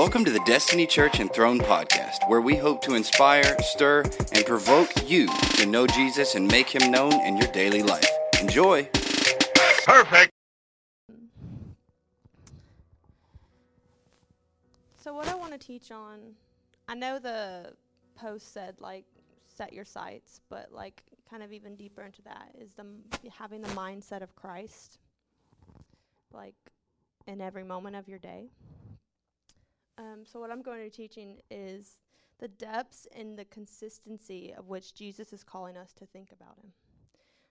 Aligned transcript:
Welcome 0.00 0.24
to 0.24 0.30
the 0.30 0.40
Destiny 0.46 0.86
Church 0.86 1.20
and 1.20 1.30
Throne 1.30 1.58
podcast, 1.58 2.26
where 2.26 2.40
we 2.40 2.56
hope 2.56 2.80
to 2.84 2.94
inspire, 2.94 3.54
stir, 3.60 4.02
and 4.32 4.46
provoke 4.46 4.90
you 5.06 5.28
to 5.56 5.66
know 5.66 5.86
Jesus 5.86 6.36
and 6.36 6.50
make 6.50 6.70
him 6.70 6.90
known 6.90 7.12
in 7.26 7.36
your 7.36 7.48
daily 7.48 7.82
life. 7.82 8.08
Enjoy. 8.40 8.88
Perfect. 9.84 10.32
So 14.96 15.12
what 15.12 15.28
I 15.28 15.34
want 15.34 15.52
to 15.52 15.58
teach 15.58 15.92
on, 15.92 16.20
I 16.88 16.94
know 16.94 17.18
the 17.18 17.74
post 18.14 18.54
said 18.54 18.76
like 18.80 19.04
set 19.44 19.74
your 19.74 19.84
sights, 19.84 20.40
but 20.48 20.72
like 20.72 21.02
kind 21.28 21.42
of 21.42 21.52
even 21.52 21.76
deeper 21.76 22.00
into 22.00 22.22
that 22.22 22.54
is 22.58 22.72
the 22.72 22.84
m- 22.84 23.02
having 23.30 23.60
the 23.60 23.68
mindset 23.68 24.22
of 24.22 24.34
Christ, 24.34 24.98
like 26.32 26.54
in 27.26 27.42
every 27.42 27.64
moment 27.64 27.96
of 27.96 28.08
your 28.08 28.18
day. 28.18 28.48
Um, 30.00 30.24
so 30.24 30.40
what 30.40 30.50
I'm 30.50 30.62
going 30.62 30.78
to 30.78 30.84
be 30.84 30.90
teaching 30.90 31.40
is 31.50 31.98
the 32.38 32.48
depths 32.48 33.06
and 33.14 33.38
the 33.38 33.44
consistency 33.44 34.54
of 34.56 34.68
which 34.68 34.94
Jesus 34.94 35.34
is 35.34 35.44
calling 35.44 35.76
us 35.76 35.92
to 35.98 36.06
think 36.06 36.32
about 36.32 36.56
Him. 36.56 36.72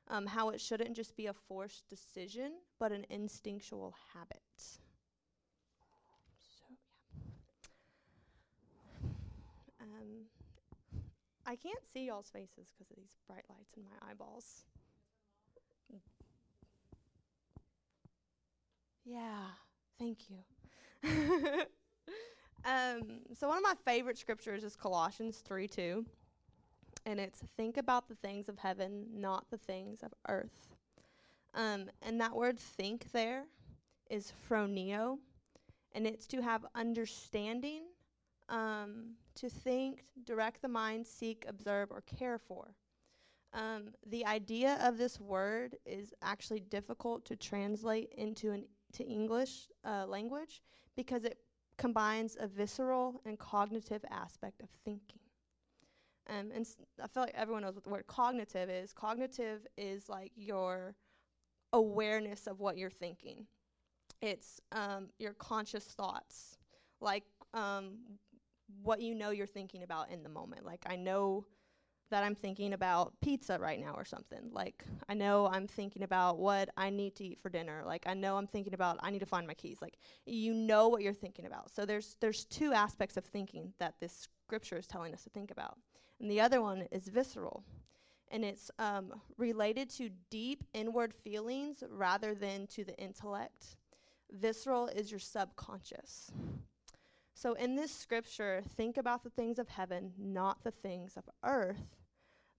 Um, 0.07 0.25
how 0.25 0.49
it 0.49 0.59
shouldn't 0.59 0.95
just 0.95 1.15
be 1.15 1.27
a 1.27 1.33
forced 1.33 1.87
decision, 1.87 2.53
but 2.79 2.91
an 2.91 3.05
instinctual 3.11 3.93
habit. 4.15 4.41
So 4.57 4.79
yeah. 6.71 6.75
Um, 9.79 10.25
I 11.45 11.55
can't 11.55 11.85
see 11.93 12.07
y'all's 12.07 12.31
faces 12.31 12.73
because 12.73 12.89
of 12.89 12.97
these 12.97 13.13
bright 13.27 13.45
lights 13.47 13.77
in 13.77 13.83
my 13.83 14.09
eyeballs. 14.09 14.63
Yeah, 19.05 19.47
thank 19.99 20.19
you. 20.29 20.37
um, 22.65 23.19
so 23.33 23.47
one 23.47 23.57
of 23.57 23.63
my 23.63 23.75
favorite 23.85 24.17
scriptures 24.17 24.63
is 24.63 24.75
Colossians 24.75 25.37
3 25.45 25.67
2. 25.67 26.05
And 27.05 27.19
it's 27.19 27.39
think 27.55 27.77
about 27.77 28.07
the 28.07 28.15
things 28.15 28.49
of 28.49 28.57
heaven, 28.57 29.05
not 29.13 29.49
the 29.49 29.57
things 29.57 30.03
of 30.03 30.13
earth. 30.27 30.75
Um, 31.53 31.89
and 32.01 32.19
that 32.21 32.35
word 32.35 32.59
think 32.59 33.11
there 33.11 33.45
is 34.09 34.33
phroneo, 34.47 35.17
and 35.93 36.05
it's 36.05 36.27
to 36.27 36.41
have 36.41 36.65
understanding, 36.75 37.83
um, 38.49 39.13
to 39.35 39.49
think, 39.49 40.03
direct 40.25 40.61
the 40.61 40.67
mind, 40.67 41.05
seek, 41.05 41.45
observe, 41.47 41.91
or 41.91 42.01
care 42.01 42.37
for. 42.37 42.75
Um, 43.53 43.93
the 44.05 44.25
idea 44.25 44.77
of 44.83 44.97
this 44.97 45.19
word 45.19 45.77
is 45.85 46.13
actually 46.21 46.59
difficult 46.59 47.25
to 47.25 47.35
translate 47.35 48.13
into 48.17 48.51
an 48.51 48.65
to 48.93 49.03
English 49.03 49.67
uh, 49.85 50.05
language 50.07 50.61
because 50.95 51.23
it 51.23 51.37
combines 51.79 52.37
a 52.39 52.47
visceral 52.47 53.21
and 53.25 53.39
cognitive 53.39 54.05
aspect 54.11 54.61
of 54.61 54.69
thinking. 54.85 55.21
Um, 56.29 56.51
and 56.53 56.61
s- 56.65 56.77
I 57.01 57.07
feel 57.07 57.23
like 57.23 57.33
everyone 57.35 57.63
knows 57.63 57.75
what 57.75 57.83
the 57.83 57.89
word 57.89 58.07
cognitive 58.07 58.69
is. 58.69 58.93
Cognitive 58.93 59.65
is 59.77 60.09
like 60.09 60.31
your 60.35 60.95
awareness 61.73 62.47
of 62.47 62.59
what 62.59 62.77
you're 62.77 62.89
thinking. 62.89 63.47
It's 64.21 64.61
um, 64.71 65.09
your 65.19 65.33
conscious 65.33 65.85
thoughts, 65.85 66.57
like 67.01 67.23
um, 67.53 67.99
what 68.83 69.01
you 69.01 69.15
know 69.15 69.31
you're 69.31 69.47
thinking 69.47 69.83
about 69.83 70.11
in 70.11 70.23
the 70.23 70.29
moment. 70.29 70.65
Like 70.65 70.83
I 70.87 70.95
know 70.95 71.45
that 72.09 72.23
I'm 72.23 72.35
thinking 72.35 72.73
about 72.73 73.13
pizza 73.21 73.57
right 73.59 73.79
now 73.79 73.93
or 73.95 74.05
something. 74.05 74.49
Like 74.51 74.83
I 75.07 75.13
know 75.13 75.47
I'm 75.47 75.67
thinking 75.67 76.03
about 76.03 76.37
what 76.37 76.69
I 76.77 76.89
need 76.89 77.15
to 77.15 77.23
eat 77.23 77.39
for 77.41 77.49
dinner. 77.49 77.83
Like 77.85 78.05
I 78.07 78.13
know 78.13 78.37
I'm 78.37 78.47
thinking 78.47 78.73
about 78.73 78.97
I 79.01 79.11
need 79.11 79.19
to 79.19 79.25
find 79.25 79.47
my 79.47 79.53
keys. 79.53 79.77
Like 79.81 79.97
you 80.25 80.53
know 80.53 80.87
what 80.89 81.01
you're 81.01 81.13
thinking 81.13 81.45
about. 81.45 81.71
So 81.71 81.85
there's 81.85 82.15
there's 82.19 82.45
two 82.45 82.73
aspects 82.73 83.17
of 83.17 83.25
thinking 83.25 83.73
that 83.79 83.95
this 83.99 84.27
scripture 84.45 84.77
is 84.77 84.87
telling 84.87 85.13
us 85.13 85.23
to 85.23 85.29
think 85.29 85.51
about. 85.51 85.77
And 86.19 86.29
the 86.29 86.41
other 86.41 86.61
one 86.61 86.85
is 86.91 87.07
visceral. 87.07 87.63
And 88.31 88.45
it's 88.45 88.69
um, 88.77 89.13
related 89.37 89.89
to 89.91 90.09
deep 90.29 90.63
inward 90.73 91.13
feelings 91.13 91.83
rather 91.89 92.35
than 92.35 92.67
to 92.67 92.83
the 92.83 92.95
intellect. 92.97 93.77
Visceral 94.31 94.87
is 94.87 95.09
your 95.09 95.19
subconscious. 95.19 96.29
So 97.33 97.53
in 97.53 97.75
this 97.75 97.91
scripture, 97.91 98.61
think 98.75 98.97
about 98.97 99.23
the 99.23 99.29
things 99.29 99.59
of 99.59 99.69
heaven, 99.69 100.11
not 100.17 100.63
the 100.63 100.71
things 100.71 101.15
of 101.15 101.23
earth. 101.43 101.98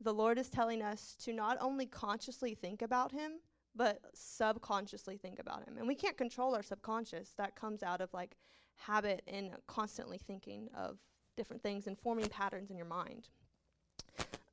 The 0.00 0.12
Lord 0.12 0.38
is 0.38 0.49
telling 0.49 0.83
us 0.83 1.16
to 1.25 1.33
not 1.33 1.59
only 1.61 1.87
consciously 1.87 2.55
think 2.55 2.83
about 2.83 3.12
Him, 3.12 3.33
but 3.77 4.00
subconsciously 4.15 5.16
think 5.16 5.38
about 5.38 5.65
Him. 5.66 5.77
And 5.78 5.87
we 5.87 5.94
can't 5.94 6.16
control 6.16 6.55
our 6.55 6.62
subconscious. 6.62 7.31
That 7.37 7.55
comes 7.55 7.83
out 7.83 8.00
of 8.00 8.12
like 8.12 8.37
habit 8.77 9.22
and 9.28 9.50
constantly 9.66 10.19
thinking 10.19 10.69
of 10.77 10.99
different 11.37 11.62
things 11.62 11.87
and 11.87 11.99
forming 11.99 12.28
patterns 12.28 12.71
in 12.71 12.77
your 12.77 12.87
mind. 12.87 13.28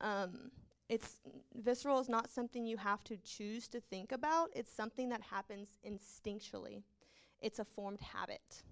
Um, 0.00 0.50
it's 0.88 1.16
visceral 1.54 2.00
is 2.00 2.08
not 2.08 2.30
something 2.30 2.64
you 2.64 2.76
have 2.76 3.04
to 3.04 3.16
choose 3.18 3.68
to 3.68 3.80
think 3.80 4.12
about. 4.12 4.50
It's 4.54 4.72
something 4.72 5.08
that 5.10 5.20
happens 5.22 5.78
instinctually. 5.86 6.82
It's 7.40 7.58
a 7.58 7.64
formed 7.64 8.00
habit. 8.00 8.62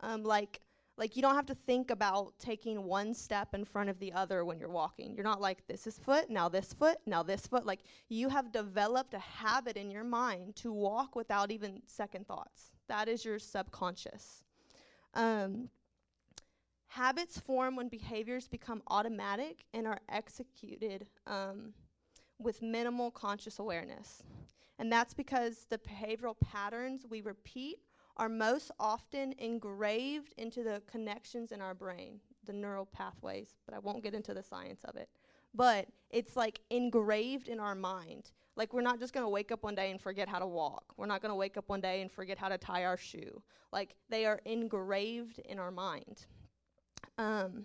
Um, 0.00 0.22
like 0.22 0.60
like 0.98 1.14
you 1.14 1.22
don't 1.22 1.36
have 1.36 1.46
to 1.46 1.54
think 1.54 1.90
about 1.90 2.34
taking 2.38 2.84
one 2.84 3.14
step 3.14 3.54
in 3.54 3.64
front 3.64 3.88
of 3.88 3.98
the 4.00 4.12
other 4.12 4.44
when 4.44 4.58
you're 4.58 4.68
walking. 4.68 5.14
You're 5.14 5.24
not 5.24 5.40
like 5.40 5.66
this 5.68 5.86
is 5.86 5.98
foot, 5.98 6.28
now 6.28 6.48
this 6.48 6.72
foot, 6.72 6.98
now 7.06 7.22
this 7.22 7.46
foot. 7.46 7.64
Like 7.64 7.80
you 8.08 8.28
have 8.28 8.52
developed 8.52 9.14
a 9.14 9.18
habit 9.20 9.76
in 9.76 9.90
your 9.90 10.04
mind 10.04 10.56
to 10.56 10.72
walk 10.72 11.14
without 11.14 11.52
even 11.52 11.80
second 11.86 12.26
thoughts. 12.26 12.72
That 12.88 13.08
is 13.08 13.24
your 13.24 13.38
subconscious. 13.38 14.42
Um, 15.14 15.68
habits 16.88 17.38
form 17.38 17.76
when 17.76 17.88
behaviors 17.88 18.48
become 18.48 18.82
automatic 18.88 19.64
and 19.72 19.86
are 19.86 20.00
executed 20.08 21.06
um, 21.26 21.72
with 22.40 22.60
minimal 22.60 23.12
conscious 23.12 23.60
awareness. 23.60 24.22
And 24.80 24.90
that's 24.90 25.14
because 25.14 25.66
the 25.70 25.78
behavioral 25.78 26.36
patterns 26.40 27.06
we 27.08 27.20
repeat 27.20 27.78
are 28.18 28.28
most 28.28 28.70
often 28.80 29.34
engraved 29.38 30.34
into 30.38 30.62
the 30.62 30.82
connections 30.90 31.52
in 31.52 31.60
our 31.60 31.74
brain, 31.74 32.20
the 32.44 32.52
neural 32.52 32.86
pathways, 32.86 33.56
but 33.64 33.74
I 33.74 33.78
won't 33.78 34.02
get 34.02 34.14
into 34.14 34.34
the 34.34 34.42
science 34.42 34.82
of 34.84 34.96
it. 34.96 35.08
But 35.54 35.88
it's 36.10 36.36
like 36.36 36.60
engraved 36.70 37.48
in 37.48 37.60
our 37.60 37.74
mind. 37.74 38.32
Like 38.56 38.72
we're 38.72 38.82
not 38.82 38.98
just 38.98 39.12
to 39.24 39.30
wake 39.30 39.52
up 39.52 39.62
one 39.62 39.76
day 39.76 39.90
and 39.90 40.00
forget 40.00 40.28
how 40.28 40.40
to 40.40 40.46
walk. 40.46 40.94
We're 40.96 41.06
not 41.06 41.22
to 41.30 41.36
wake 41.36 41.56
up 41.56 41.68
one 41.68 41.80
day 41.80 42.02
and 42.02 42.10
forget 42.10 42.38
how 42.38 42.48
to 42.48 42.58
tie 42.58 42.84
our 42.84 42.96
shoe. 42.96 43.40
Like 43.72 43.94
they 44.08 44.26
are 44.26 44.40
engraved 44.44 45.38
in 45.40 45.58
our 45.58 45.70
mind. 45.70 46.26
Um, 47.18 47.64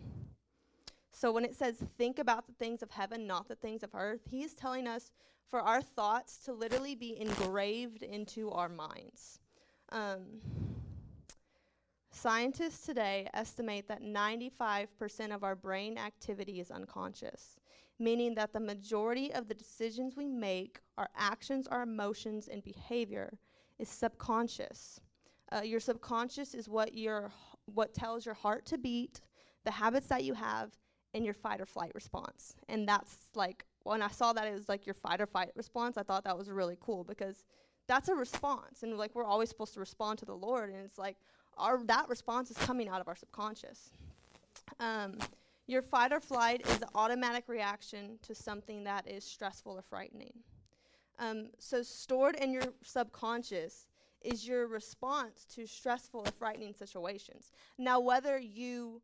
so 1.12 1.32
when 1.32 1.46
it 1.46 1.56
says 1.56 1.78
think 1.98 2.20
about 2.20 2.46
the 2.46 2.54
things 2.54 2.84
of 2.84 2.92
heaven, 2.92 3.26
not 3.26 3.48
the 3.48 3.56
things 3.56 3.82
of 3.82 3.90
earth, 3.96 4.22
he 4.30 4.44
is 4.44 4.54
telling 4.54 4.88
us 4.88 5.12
for 5.50 5.62
our 5.62 5.82
thoughts 5.82 6.38
to 6.46 6.54
literally 6.54 6.96
be 6.96 7.20
engraved 7.20 8.04
into 8.04 8.52
our 8.52 8.70
minds. 8.70 9.40
Um, 9.94 10.42
scientists 12.12 12.84
today 12.84 13.30
estimate 13.36 13.88
that 13.88 14.02
95% 14.02 14.88
of 15.34 15.44
our 15.44 15.56
brain 15.56 16.00
activity 16.00 16.60
is 16.60 16.72
unconscious, 16.72 17.60
meaning 18.00 18.34
that 18.34 18.54
the 18.54 18.60
majority 18.60 19.32
of 19.32 19.48
the 19.48 19.54
decisions 19.54 20.18
we 20.18 20.28
make, 20.28 20.80
our 20.98 21.10
actions, 21.16 21.68
our 21.68 21.84
emotions, 21.84 22.48
and 22.48 22.64
behavior 22.64 23.38
is 23.78 23.88
subconscious. 23.88 25.00
Uh, 25.52 25.62
your 25.62 25.80
subconscious 25.80 26.56
is 26.56 26.68
what 26.68 26.96
your 26.96 27.32
what 27.66 27.94
tells 27.94 28.26
your 28.26 28.36
heart 28.36 28.66
to 28.66 28.78
beat, 28.80 29.22
the 29.64 29.72
habits 29.72 30.08
that 30.08 30.24
you 30.24 30.34
have, 30.34 30.72
and 31.14 31.24
your 31.24 31.36
fight 31.36 31.62
or 31.62 31.66
flight 31.68 31.92
response. 31.94 32.56
And 32.68 32.88
that's 32.88 33.16
like 33.36 33.64
when 33.84 34.02
I 34.02 34.08
saw 34.08 34.34
that 34.34 34.48
it 34.48 34.54
was 34.54 34.68
like 34.68 34.88
your 34.88 34.96
fight 34.96 35.22
or 35.22 35.28
flight 35.28 35.52
response, 35.56 35.98
I 35.98 36.04
thought 36.04 36.24
that 36.24 36.38
was 36.38 36.50
really 36.50 36.78
cool 36.82 37.04
because 37.04 37.46
that's 37.88 38.10
a 38.10 38.16
response. 38.16 38.84
And 38.84 38.98
like 38.98 39.14
we're 39.14 39.26
always 39.26 39.50
supposed 39.50 39.74
to 39.74 39.80
respond 39.80 40.20
to 40.20 40.26
the 40.26 40.34
lord. 40.34 40.70
And 40.70 40.80
it's 40.86 40.98
like 40.98 41.18
our 41.58 41.84
that 41.86 42.10
response 42.10 42.52
is 42.52 42.58
coming 42.58 42.88
out 42.88 43.02
of 43.02 43.08
our 43.08 43.16
subconscious. 43.16 43.92
Um, 44.80 45.18
your 45.68 45.82
fight 45.82 46.12
or 46.12 46.20
flight 46.20 46.66
is 46.68 46.78
an 46.78 46.88
automatic 46.96 47.46
reaction 47.48 48.20
to 48.24 48.36
something 48.36 48.84
that 48.84 49.08
is 49.10 49.24
stressful 49.24 49.74
or 49.74 49.82
frightening. 49.82 50.34
Um, 51.20 51.50
so 51.60 51.84
stored 51.84 52.36
in 52.36 52.52
your 52.52 52.64
subconscious 52.84 53.88
is 54.22 54.48
your 54.48 54.68
response 54.68 55.46
to 55.54 55.68
stressful 55.68 56.22
or 56.22 56.32
frightening 56.32 56.74
situations. 56.74 57.52
Now 57.78 58.00
whether 58.00 58.38
you 58.40 59.02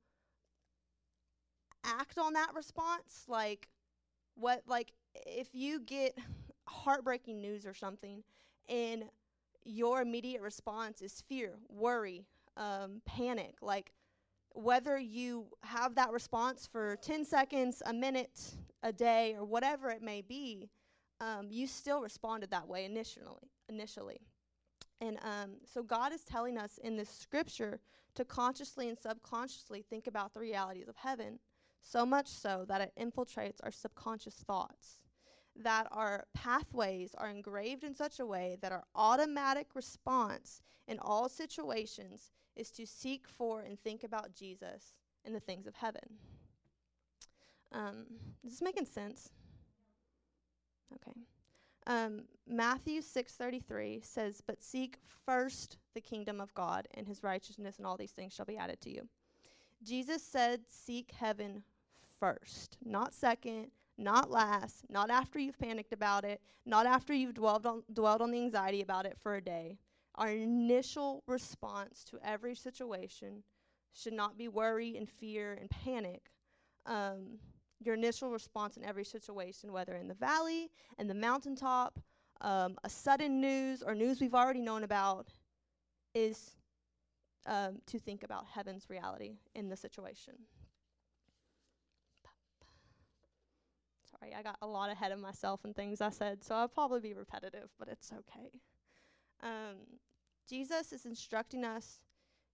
act 1.85 2.17
on 2.17 2.33
that 2.33 2.49
response 2.53 3.23
like 3.27 3.69
what 4.35 4.63
like 4.67 4.91
if 5.25 5.47
you 5.53 5.79
get 5.79 6.17
heartbreaking 6.67 7.41
news 7.41 7.65
or 7.65 7.73
something 7.73 8.21
and 8.69 9.05
your 9.63 10.01
immediate 10.01 10.41
response 10.41 11.01
is 11.01 11.21
fear, 11.27 11.55
worry, 11.67 12.25
um, 12.57 13.01
panic. 13.05 13.55
Like 13.61 13.91
whether 14.53 14.97
you 14.97 15.47
have 15.61 15.95
that 15.95 16.11
response 16.11 16.67
for 16.71 16.97
10 17.01 17.25
seconds, 17.25 17.81
a 17.85 17.93
minute, 17.93 18.55
a 18.83 18.91
day, 18.91 19.35
or 19.37 19.45
whatever 19.45 19.89
it 19.89 20.01
may 20.01 20.21
be, 20.21 20.69
um, 21.21 21.47
you 21.49 21.67
still 21.67 22.01
responded 22.01 22.49
that 22.51 22.67
way 22.67 22.85
initially. 22.85 23.51
Initially, 23.67 24.19
and 25.01 25.17
um, 25.21 25.51
so 25.65 25.83
God 25.83 26.11
is 26.11 26.23
telling 26.23 26.57
us 26.57 26.79
in 26.83 26.97
this 26.97 27.09
scripture 27.09 27.79
to 28.15 28.25
consciously 28.25 28.89
and 28.89 28.97
subconsciously 28.97 29.83
think 29.89 30.07
about 30.07 30.33
the 30.33 30.39
realities 30.39 30.87
of 30.87 30.95
heaven, 30.95 31.39
so 31.81 32.05
much 32.05 32.27
so 32.27 32.65
that 32.67 32.81
it 32.81 32.91
infiltrates 32.99 33.59
our 33.63 33.71
subconscious 33.71 34.35
thoughts. 34.35 35.01
That 35.59 35.87
our 35.91 36.25
pathways 36.33 37.13
are 37.17 37.29
engraved 37.29 37.83
in 37.83 37.93
such 37.93 38.19
a 38.19 38.25
way 38.25 38.57
that 38.61 38.71
our 38.71 38.85
automatic 38.95 39.67
response 39.75 40.61
in 40.87 40.97
all 40.99 41.29
situations 41.29 42.31
is 42.55 42.71
to 42.71 42.85
seek 42.85 43.27
for 43.27 43.61
and 43.61 43.79
think 43.79 44.03
about 44.03 44.33
Jesus 44.33 44.95
and 45.25 45.35
the 45.35 45.39
things 45.39 45.67
of 45.67 45.75
heaven. 45.75 46.17
Um, 47.71 48.05
is 48.43 48.53
this 48.53 48.61
making 48.61 48.85
sense? 48.85 49.29
Okay. 50.93 51.19
Um, 51.87 52.23
Matthew 52.47 53.01
6:33 53.01 54.01
says, 54.01 54.41
"But 54.41 54.63
seek 54.63 54.97
first 55.25 55.77
the 55.93 56.01
kingdom 56.01 56.41
of 56.41 56.53
God 56.53 56.87
and 56.93 57.07
his 57.07 57.23
righteousness, 57.23 57.77
and 57.77 57.85
all 57.85 57.97
these 57.97 58.11
things 58.11 58.33
shall 58.33 58.45
be 58.45 58.57
added 58.57 58.81
to 58.81 58.89
you." 58.89 59.07
Jesus 59.83 60.23
said, 60.23 60.69
"Seek 60.69 61.11
heaven 61.11 61.63
first, 62.01 62.77
not 62.83 63.13
second, 63.13 63.71
not 63.99 64.31
last, 64.31 64.85
not 64.89 65.09
after 65.09 65.39
you've 65.39 65.59
panicked 65.59 65.93
about 65.93 66.23
it, 66.23 66.41
not 66.65 66.85
after 66.85 67.13
you've 67.13 67.33
dwelled 67.33 67.65
on 67.65 67.83
dwelled 67.93 68.21
on 68.21 68.31
the 68.31 68.41
anxiety 68.41 68.81
about 68.81 69.05
it 69.05 69.17
for 69.21 69.35
a 69.35 69.41
day. 69.41 69.77
Our 70.15 70.29
initial 70.29 71.23
response 71.27 72.03
to 72.05 72.19
every 72.23 72.55
situation 72.55 73.43
should 73.93 74.13
not 74.13 74.37
be 74.37 74.47
worry 74.47 74.97
and 74.97 75.07
fear 75.07 75.57
and 75.59 75.69
panic. 75.69 76.31
Um, 76.85 77.39
your 77.81 77.95
initial 77.95 78.29
response 78.31 78.77
in 78.77 78.83
every 78.83 79.05
situation, 79.05 79.71
whether 79.71 79.95
in 79.95 80.07
the 80.07 80.13
valley, 80.13 80.69
in 80.97 81.07
the 81.07 81.13
mountaintop, 81.13 81.99
um, 82.41 82.77
a 82.83 82.89
sudden 82.89 83.39
news 83.39 83.81
or 83.81 83.95
news 83.95 84.19
we've 84.19 84.35
already 84.35 84.61
known 84.61 84.83
about, 84.83 85.27
is 86.13 86.55
um, 87.45 87.79
to 87.85 87.99
think 87.99 88.23
about 88.23 88.45
heaven's 88.47 88.89
reality 88.89 89.37
in 89.55 89.69
the 89.69 89.77
situation. 89.77 90.33
Sorry, 94.19 94.33
I 94.35 94.43
got 94.43 94.57
a 94.61 94.67
lot 94.67 94.89
ahead 94.91 95.11
of 95.11 95.19
myself 95.19 95.61
and 95.63 95.75
things 95.75 96.01
I 96.01 96.09
said, 96.09 96.43
so 96.43 96.55
I'll 96.55 96.67
probably 96.67 96.99
be 96.99 97.13
repetitive, 97.13 97.69
but 97.79 97.87
it's 97.87 98.11
okay. 98.11 98.51
Um, 99.41 99.77
Jesus 100.47 100.91
is 100.91 101.05
instructing 101.05 101.63
us 101.63 102.01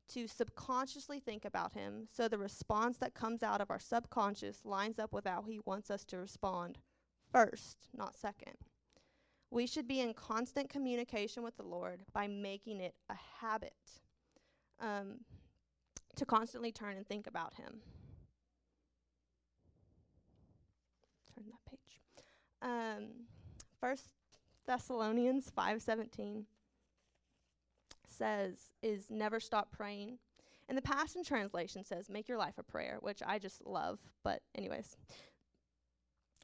to 0.09 0.27
subconsciously 0.27 1.19
think 1.19 1.45
about 1.45 1.73
him 1.73 2.07
so 2.11 2.27
the 2.27 2.37
response 2.37 2.97
that 2.97 3.15
comes 3.15 3.41
out 3.41 3.61
of 3.61 3.71
our 3.71 3.79
subconscious 3.79 4.63
lines 4.63 4.99
up 4.99 5.13
with 5.13 5.25
how 5.25 5.41
he 5.41 5.59
wants 5.65 5.89
us 5.89 6.05
to 6.05 6.17
respond 6.17 6.77
first, 7.31 7.89
not 7.97 8.15
second. 8.15 8.55
We 9.49 9.65
should 9.65 9.87
be 9.87 10.01
in 10.01 10.13
constant 10.13 10.69
communication 10.69 11.41
with 11.41 11.55
the 11.57 11.63
Lord 11.63 12.01
by 12.13 12.27
making 12.27 12.81
it 12.81 12.93
a 13.09 13.15
habit 13.39 13.73
um, 14.79 15.21
to 16.15 16.25
constantly 16.25 16.71
turn 16.71 16.97
and 16.97 17.07
think 17.07 17.25
about 17.25 17.53
him. 17.55 17.81
Turn 21.33 21.45
that 21.47 21.69
page. 21.69 21.99
Um, 22.65 23.27
First 23.79 24.09
Thessalonians 24.65 25.51
5:17 25.55 26.45
says 28.07 28.71
is 28.81 29.11
never 29.11 29.39
stop 29.39 29.71
praying. 29.71 30.17
And 30.67 30.75
the 30.75 30.81
Passion 30.81 31.23
Translation 31.23 31.83
says 31.83 32.09
make 32.09 32.27
your 32.27 32.39
life 32.39 32.57
a 32.57 32.63
prayer, 32.63 32.97
which 33.01 33.21
I 33.23 33.37
just 33.37 33.65
love. 33.67 33.99
But, 34.23 34.41
anyways, 34.55 34.97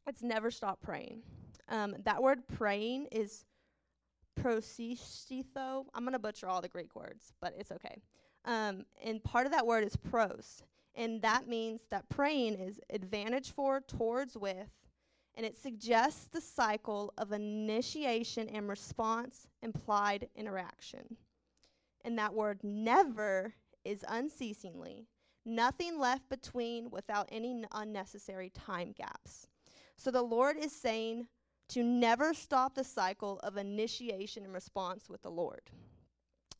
it's 0.06 0.22
never 0.22 0.52
stop 0.52 0.80
praying. 0.80 1.24
Um, 1.70 1.96
that 2.04 2.22
word 2.22 2.48
praying 2.48 3.08
is 3.12 3.46
prosistitho. 4.40 5.86
I'm 5.96 6.04
going 6.04 6.14
to 6.14 6.20
butcher 6.20 6.48
all 6.48 6.62
the 6.62 6.68
Greek 6.70 6.96
words, 6.96 7.34
but 7.42 7.56
it's 7.58 7.72
okay. 7.72 8.02
Um, 8.46 8.86
and 9.04 9.24
part 9.24 9.48
of 9.48 9.52
that 9.54 9.66
word 9.66 9.84
is 9.84 9.96
pros. 9.96 10.62
And 10.94 11.22
that 11.24 11.48
means 11.48 11.82
that 11.90 12.10
praying 12.10 12.56
is 12.56 12.80
advantage 12.92 13.52
for, 13.52 13.82
towards, 13.82 14.38
with, 14.38 14.70
and 15.42 15.48
it 15.48 15.58
suggests 15.58 16.26
the 16.26 16.40
cycle 16.40 17.12
of 17.18 17.32
initiation 17.32 18.48
and 18.50 18.70
response 18.70 19.48
implied 19.64 20.30
interaction 20.36 21.18
and 22.06 22.18
that 22.18 22.34
word 22.34 22.60
never 22.64 23.54
is 23.84 24.06
unceasingly, 24.08 25.08
nothing 25.46 26.00
left 26.00 26.30
between 26.30 26.90
without 26.90 27.28
any 27.32 27.52
n- 27.52 27.68
unnecessary 27.72 28.52
time 28.52 28.94
gaps. 28.96 29.48
So 29.98 30.12
the 30.12 30.22
Lord 30.22 30.58
is 30.58 30.72
saying 30.72 31.28
to 31.70 31.84
never 31.84 32.34
stop 32.34 32.76
the 32.76 32.84
cycle 32.84 33.40
of 33.44 33.58
initiation 33.58 34.44
and 34.44 34.54
response 34.54 35.10
with 35.10 35.22
the 35.22 35.32
Lord. 35.32 35.62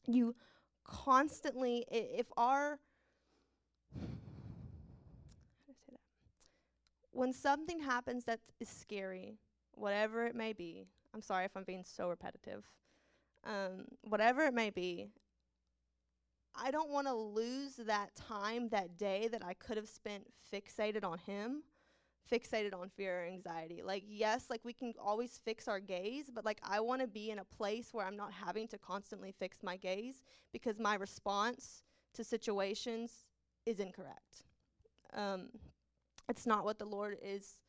You 0.08 0.36
constantly, 0.84 1.86
I- 1.92 1.96
if 2.18 2.28
our 2.38 2.80
when 7.12 7.34
something 7.34 7.80
happens 7.80 8.26
that 8.26 8.40
is 8.60 8.70
scary, 8.70 9.38
whatever 9.74 10.26
it 10.26 10.36
may 10.36 10.54
be, 10.54 10.88
I'm 11.14 11.22
sorry 11.22 11.46
if 11.46 11.56
I'm 11.56 11.64
being 11.64 11.84
so 11.86 12.08
repetitive. 12.10 12.66
Um, 13.46 13.86
whatever 14.02 14.44
it 14.44 14.54
may 14.54 14.70
be, 14.70 15.10
I 16.56 16.72
don't 16.72 16.90
want 16.90 17.08
to 17.08 17.14
lose 17.14 17.76
that 17.76 18.14
time, 18.16 18.70
that 18.70 18.98
day 18.98 19.30
that 19.32 19.44
I 19.44 19.54
could 19.54 19.78
have 19.78 19.88
spent 19.88 20.28
fixated 20.54 21.04
on 21.04 21.18
him, 21.20 21.64
fixated 22.30 22.74
on 22.74 22.90
fear 22.90 23.22
or 23.22 23.26
anxiety. 23.26 23.82
Like, 23.84 24.04
yes, 24.08 24.46
like 24.50 24.62
we 24.64 24.74
can 24.74 24.94
always 25.02 25.40
fix 25.44 25.68
our 25.68 25.80
gaze, 25.80 26.30
but 26.34 26.46
like 26.46 26.60
I 26.64 26.80
want 26.80 27.02
to 27.02 27.08
be 27.08 27.32
in 27.32 27.40
a 27.40 27.46
place 27.46 27.90
where 27.94 28.06
I'm 28.06 28.18
not 28.18 28.32
having 28.34 28.68
to 28.70 28.78
constantly 28.78 29.34
fix 29.38 29.60
my 29.64 29.78
gaze 29.78 30.24
because 30.52 30.80
my 30.80 30.96
response 30.96 31.84
to 32.14 32.24
situations 32.24 33.12
is 33.66 33.80
incorrect. 33.80 34.44
Um, 35.14 35.50
it's 36.32 36.48
not 36.48 36.64
what 36.64 36.80
the 36.80 36.86
Lord 36.86 37.18
is 37.22 37.60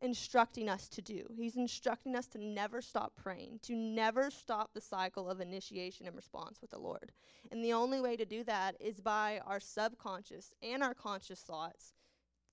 instructing 0.00 0.68
us 0.68 0.88
to 0.88 1.02
do. 1.02 1.24
He's 1.36 1.56
instructing 1.56 2.14
us 2.14 2.28
to 2.28 2.38
never 2.38 2.80
stop 2.80 3.12
praying, 3.16 3.58
to 3.62 3.74
never 3.74 4.30
stop 4.30 4.70
the 4.72 4.80
cycle 4.80 5.28
of 5.28 5.40
initiation 5.40 6.06
and 6.06 6.14
response 6.14 6.60
with 6.60 6.70
the 6.70 6.78
Lord. 6.78 7.10
And 7.50 7.64
the 7.64 7.72
only 7.72 8.00
way 8.00 8.16
to 8.16 8.24
do 8.24 8.44
that 8.44 8.76
is 8.80 9.00
by 9.00 9.40
our 9.44 9.58
subconscious 9.58 10.54
and 10.62 10.84
our 10.84 10.94
conscious 10.94 11.40
thoughts 11.40 11.94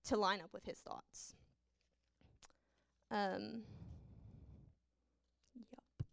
to 0.06 0.18
line 0.18 0.42
up 0.42 0.50
with 0.54 0.66
His 0.66 0.80
thoughts. 0.80 1.36
Um, 3.12 3.62
yep. 5.72 6.08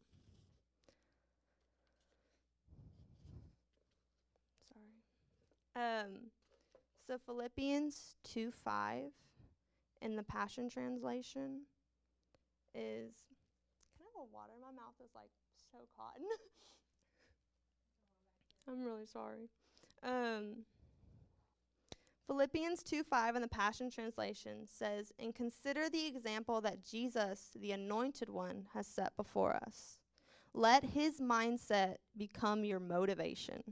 Sorry. 5.75 6.01
Um, 6.05 6.31
so 7.07 7.19
Philippians 7.27 8.17
2 8.25 8.51
5 8.51 9.05
in 10.01 10.17
the 10.17 10.23
Passion 10.23 10.69
Translation 10.69 11.63
is 12.75 13.13
can 13.97 14.07
I 14.07 14.19
have 14.19 14.29
a 14.29 14.33
water? 14.33 14.53
My 14.61 14.73
mouth 14.73 14.95
is 15.05 15.11
like 15.15 15.31
so 15.71 15.79
cotton. 15.97 16.27
I'm 18.69 18.85
really 18.85 19.07
sorry. 19.07 19.49
Um, 20.03 20.65
Philippians 22.27 22.83
2 22.83 23.03
5 23.03 23.37
in 23.37 23.43
the 23.43 23.49
Passion 23.49 23.91
Translation 23.91 24.67
says, 24.67 25.13
And 25.19 25.35
consider 25.35 25.89
the 25.89 26.07
example 26.07 26.61
that 26.61 26.85
Jesus, 26.85 27.51
the 27.61 27.73
Anointed 27.73 28.31
One, 28.31 28.67
has 28.75 28.87
set 28.87 29.17
before 29.17 29.55
us. 29.55 29.99
Let 30.55 30.85
his 30.85 31.21
mindset 31.21 31.97
become 32.17 32.65
your 32.65 32.81
motivation. 32.81 33.63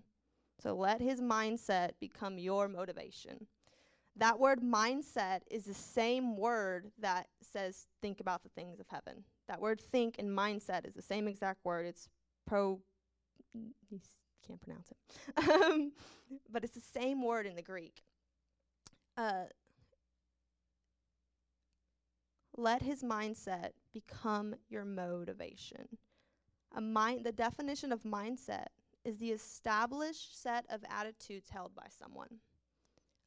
So 0.61 0.75
let 0.75 1.01
his 1.01 1.21
mindset 1.21 1.93
become 2.01 2.39
your 2.39 2.69
motivation. 2.69 3.47
That 4.17 4.39
word 4.39 4.61
mindset 4.61 5.41
is 5.51 5.65
the 5.65 5.75
same 5.75 6.37
word 6.37 6.91
that 6.99 7.29
says 7.41 7.87
think 8.03 8.21
about 8.21 8.43
the 8.43 8.51
things 8.51 8.81
of 8.81 8.87
heaven. 8.89 9.25
That 9.49 9.61
word 9.61 9.81
think 9.81 10.17
and 10.19 10.29
mindset 10.31 10.87
is 10.87 10.95
the 10.95 11.03
same 11.03 11.27
exact 11.27 11.65
word. 11.65 11.87
It's 11.87 12.09
pro, 12.47 12.81
can't 14.47 14.61
pronounce 14.61 14.91
it. 14.91 15.49
um, 15.51 15.93
but 16.51 16.65
it's 16.65 16.75
the 16.75 16.81
same 16.81 17.23
word 17.23 17.47
in 17.47 17.57
the 17.57 17.63
Greek. 17.63 18.03
Uh, 19.17 19.45
let 22.57 22.83
his 22.83 23.03
mindset 23.03 23.71
become 23.93 24.55
your 24.69 24.85
motivation. 24.85 25.89
A 26.75 26.81
mind, 26.81 27.25
the 27.25 27.33
definition 27.33 27.93
of 27.93 28.03
mindset 28.03 28.67
is 29.05 29.19
the 29.19 29.31
established 29.31 30.41
set 30.41 30.65
of 30.71 30.85
attitudes 30.91 31.51
held 31.51 31.75
by 31.75 31.87
someone 31.89 32.41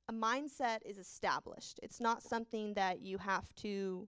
a 0.10 0.14
mindset 0.14 0.80
is 0.86 0.98
established. 0.98 1.80
It's 1.82 2.02
not 2.02 2.22
something 2.22 2.74
that 2.74 3.02
you 3.02 3.18
have 3.20 3.54
to 3.56 4.08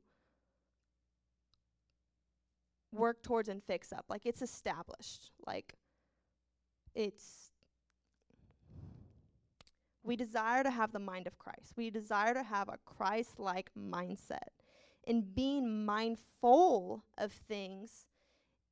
work 2.91 3.23
towards 3.23 3.49
and 3.49 3.63
fix 3.63 3.93
up. 3.93 4.05
Like 4.09 4.25
it's 4.25 4.41
established. 4.41 5.31
Like 5.45 5.75
it's 6.93 7.51
we 10.03 10.15
desire 10.15 10.63
to 10.63 10.69
have 10.69 10.91
the 10.91 10.99
mind 10.99 11.27
of 11.27 11.39
Christ. 11.39 11.73
We 11.75 11.89
desire 11.89 12.33
to 12.33 12.43
have 12.43 12.69
a 12.69 12.77
Christ 12.85 13.39
like 13.39 13.71
mindset. 13.77 14.51
And 15.07 15.33
being 15.33 15.85
mindful 15.85 17.03
of 17.17 17.31
things 17.31 18.07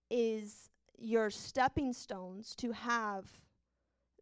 is 0.09 0.69
your 0.97 1.29
stepping 1.29 1.93
stones 1.93 2.55
to 2.55 2.71
have 2.71 3.25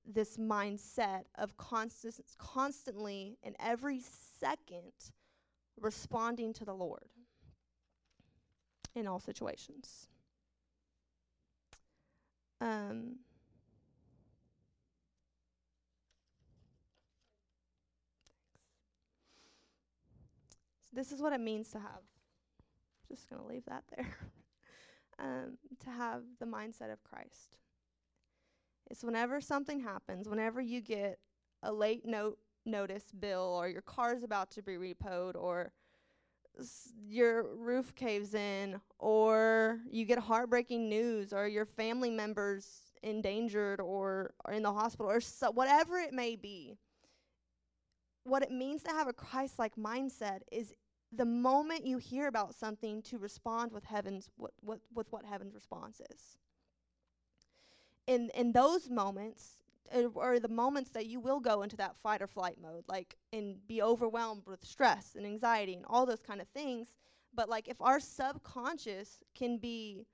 this 0.06 0.38
mindset 0.38 1.24
of 1.38 1.56
constant, 1.58 2.20
constantly 2.38 3.38
and 3.44 3.56
every 3.60 4.02
second 4.40 4.92
responding 5.80 6.54
to 6.54 6.66
the 6.66 6.74
Lord 6.74 7.10
in 8.96 9.08
all 9.08 9.20
situations. 9.20 10.08
Um, 12.60 13.18
this 20.94 21.12
is 21.12 21.22
what 21.22 21.34
it 21.34 21.40
means 21.40 21.70
to 21.70 21.80
have. 21.80 22.02
Just 23.10 23.30
going 23.30 23.42
to 23.42 23.48
leave 23.48 23.66
that 23.66 23.84
there. 23.96 24.18
um, 25.22 25.58
to 25.84 25.90
have 25.92 26.24
the 26.40 26.46
mindset 26.46 26.92
of 26.92 27.04
Christ. 27.04 27.58
It's 28.90 29.04
whenever 29.04 29.40
something 29.42 29.80
happens, 29.80 30.28
whenever 30.28 30.60
you 30.62 30.82
get 30.82 31.20
a 31.64 31.72
late 31.72 32.06
note 32.06 32.40
notice 32.66 33.12
bill, 33.18 33.56
or 33.60 33.68
your 33.70 33.82
car's 33.82 34.24
about 34.24 34.52
to 34.52 34.62
be 34.62 34.74
repoed, 34.74 35.36
or 35.36 35.72
s- 36.60 36.94
your 37.08 37.56
roof 37.56 37.96
caves 37.96 38.34
in, 38.34 38.80
or 39.00 39.80
you 39.90 40.06
get 40.06 40.20
heartbreaking 40.20 40.90
news, 40.90 41.34
or 41.34 41.48
your 41.48 41.66
family 41.66 42.10
members 42.12 42.94
endangered 43.04 43.80
or, 43.80 44.34
or 44.46 44.54
in 44.54 44.64
the 44.64 44.74
hospital, 44.74 45.12
or 45.12 45.22
so, 45.22 45.52
whatever 45.52 45.98
it 45.98 46.14
may 46.14 46.36
be. 46.36 46.78
What 48.24 48.44
it 48.44 48.52
means 48.52 48.84
to 48.84 48.92
have 48.92 49.08
a 49.08 49.14
Christ 49.14 49.58
like 49.58 49.76
mindset 49.76 50.42
is 50.52 50.74
the 51.12 51.26
moment 51.26 51.86
you 51.86 51.98
hear 51.98 52.28
about 52.28 52.56
something 52.56 53.02
to 53.04 53.18
respond 53.18 53.72
with 53.72 53.84
heaven's 53.86 54.30
what, 54.38 54.52
what 54.62 54.80
with 54.94 55.12
what 55.12 55.26
heaven's 55.26 55.54
response 55.54 56.02
is. 56.10 56.38
In 58.08 58.30
in 58.34 58.52
those 58.54 58.90
moments 58.90 59.58
uh, 59.94 60.04
or 60.14 60.40
the 60.40 60.48
moments 60.48 60.92
that 60.92 61.06
you 61.06 61.20
will 61.20 61.40
go 61.40 61.64
into 61.64 61.76
that 61.78 61.98
fight 61.98 62.22
or 62.22 62.28
flight 62.28 62.56
mode 62.62 62.84
like 62.88 63.18
and 63.34 63.56
be 63.68 63.82
overwhelmed 63.82 64.44
with 64.46 64.64
stress 64.64 65.16
and 65.16 65.26
anxiety 65.26 65.76
and 65.76 65.86
all 65.88 66.06
those 66.06 66.22
kind 66.22 66.42
of 66.42 66.48
things. 66.50 66.96
But 67.34 67.50
like 67.50 67.68
if 67.68 67.82
our 67.82 68.00
subconscious 68.00 69.20
can 69.36 69.58
be 69.58 70.06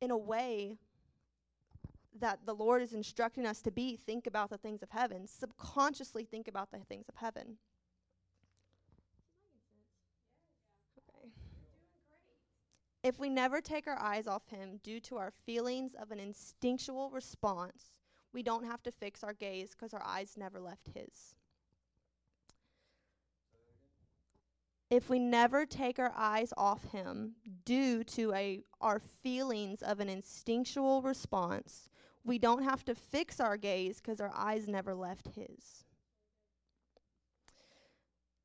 in 0.00 0.10
a 0.10 0.18
way 0.18 0.78
that 2.22 2.38
the 2.46 2.54
Lord 2.54 2.82
is 2.82 2.94
instructing 2.94 3.44
us 3.44 3.60
to 3.62 3.72
be, 3.72 3.96
think 3.96 4.28
about 4.28 4.48
the 4.48 4.56
things 4.56 4.80
of 4.80 4.90
heaven. 4.90 5.26
Subconsciously 5.26 6.24
think 6.24 6.46
about 6.46 6.70
the 6.70 6.78
things 6.78 7.08
of 7.08 7.16
heaven. 7.16 7.58
If 13.02 13.18
we 13.18 13.28
never 13.28 13.60
take 13.60 13.88
our 13.88 13.98
eyes 13.98 14.28
off 14.28 14.46
Him 14.48 14.78
due 14.84 15.00
to 15.00 15.16
our 15.16 15.32
feelings 15.44 15.94
of 16.00 16.12
an 16.12 16.20
instinctual 16.20 17.10
response, 17.10 17.90
we 18.32 18.44
don't 18.44 18.64
have 18.64 18.84
to 18.84 18.92
fix 18.92 19.24
our 19.24 19.32
gaze 19.32 19.70
because 19.70 19.92
our 19.92 20.04
eyes 20.06 20.36
never 20.38 20.60
left 20.60 20.90
His. 20.94 21.34
If 24.90 25.10
we 25.10 25.18
never 25.18 25.66
take 25.66 25.98
our 25.98 26.12
eyes 26.14 26.52
off 26.56 26.84
Him 26.92 27.32
due 27.64 28.04
to 28.04 28.32
a 28.32 28.62
our 28.80 29.00
feelings 29.00 29.82
of 29.82 29.98
an 29.98 30.08
instinctual 30.08 31.02
response, 31.02 31.88
we 32.24 32.38
don't 32.38 32.62
have 32.62 32.84
to 32.84 32.94
fix 32.94 33.40
our 33.40 33.56
gaze 33.56 34.00
because 34.00 34.20
our 34.20 34.32
eyes 34.34 34.68
never 34.68 34.94
left 34.94 35.28
His. 35.28 35.84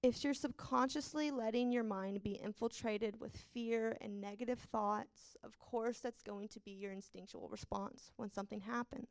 If 0.03 0.24
you're 0.24 0.34
subconsciously 0.34 1.31
letting 1.31 1.72
your 1.72 1.84
mind 1.84 2.24
be 2.24 2.39
infiltrated 2.41 3.19
with 3.19 3.36
fear 3.36 3.98
and 4.00 4.22
negative 4.22 4.60
thoughts, 4.60 5.36
of 5.43 5.57
course 5.60 6.00
that's 6.00 6.22
going 6.22 6.48
to 6.50 6.60
be 6.60 6.72
your 6.72 6.91
instinctual 6.91 7.50
response 7.50 8.12
when 8.15 8.31
something 8.31 8.62
happens. 8.62 9.10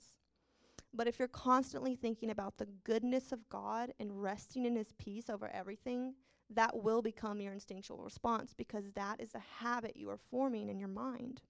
But 0.94 1.08
if 1.08 1.18
you're 1.18 1.28
constantly 1.28 1.96
thinking 1.96 2.30
about 2.30 2.56
the 2.56 2.68
goodness 2.84 3.32
of 3.32 3.48
God 3.48 3.92
and 4.00 4.22
resting 4.22 4.64
in 4.64 4.76
His 4.76 4.92
peace 4.96 5.28
over 5.28 5.50
everything, 5.52 6.14
that 6.50 6.82
will 6.82 7.02
become 7.02 7.40
your 7.40 7.52
instinctual 7.52 7.98
response 7.98 8.54
because 8.54 8.84
that 8.94 9.20
is 9.20 9.34
a 9.34 9.64
habit 9.64 9.96
you 9.96 10.08
are 10.08 10.16
forming 10.16 10.68
in 10.68 10.78
your 10.78 10.88
mind 10.88 11.42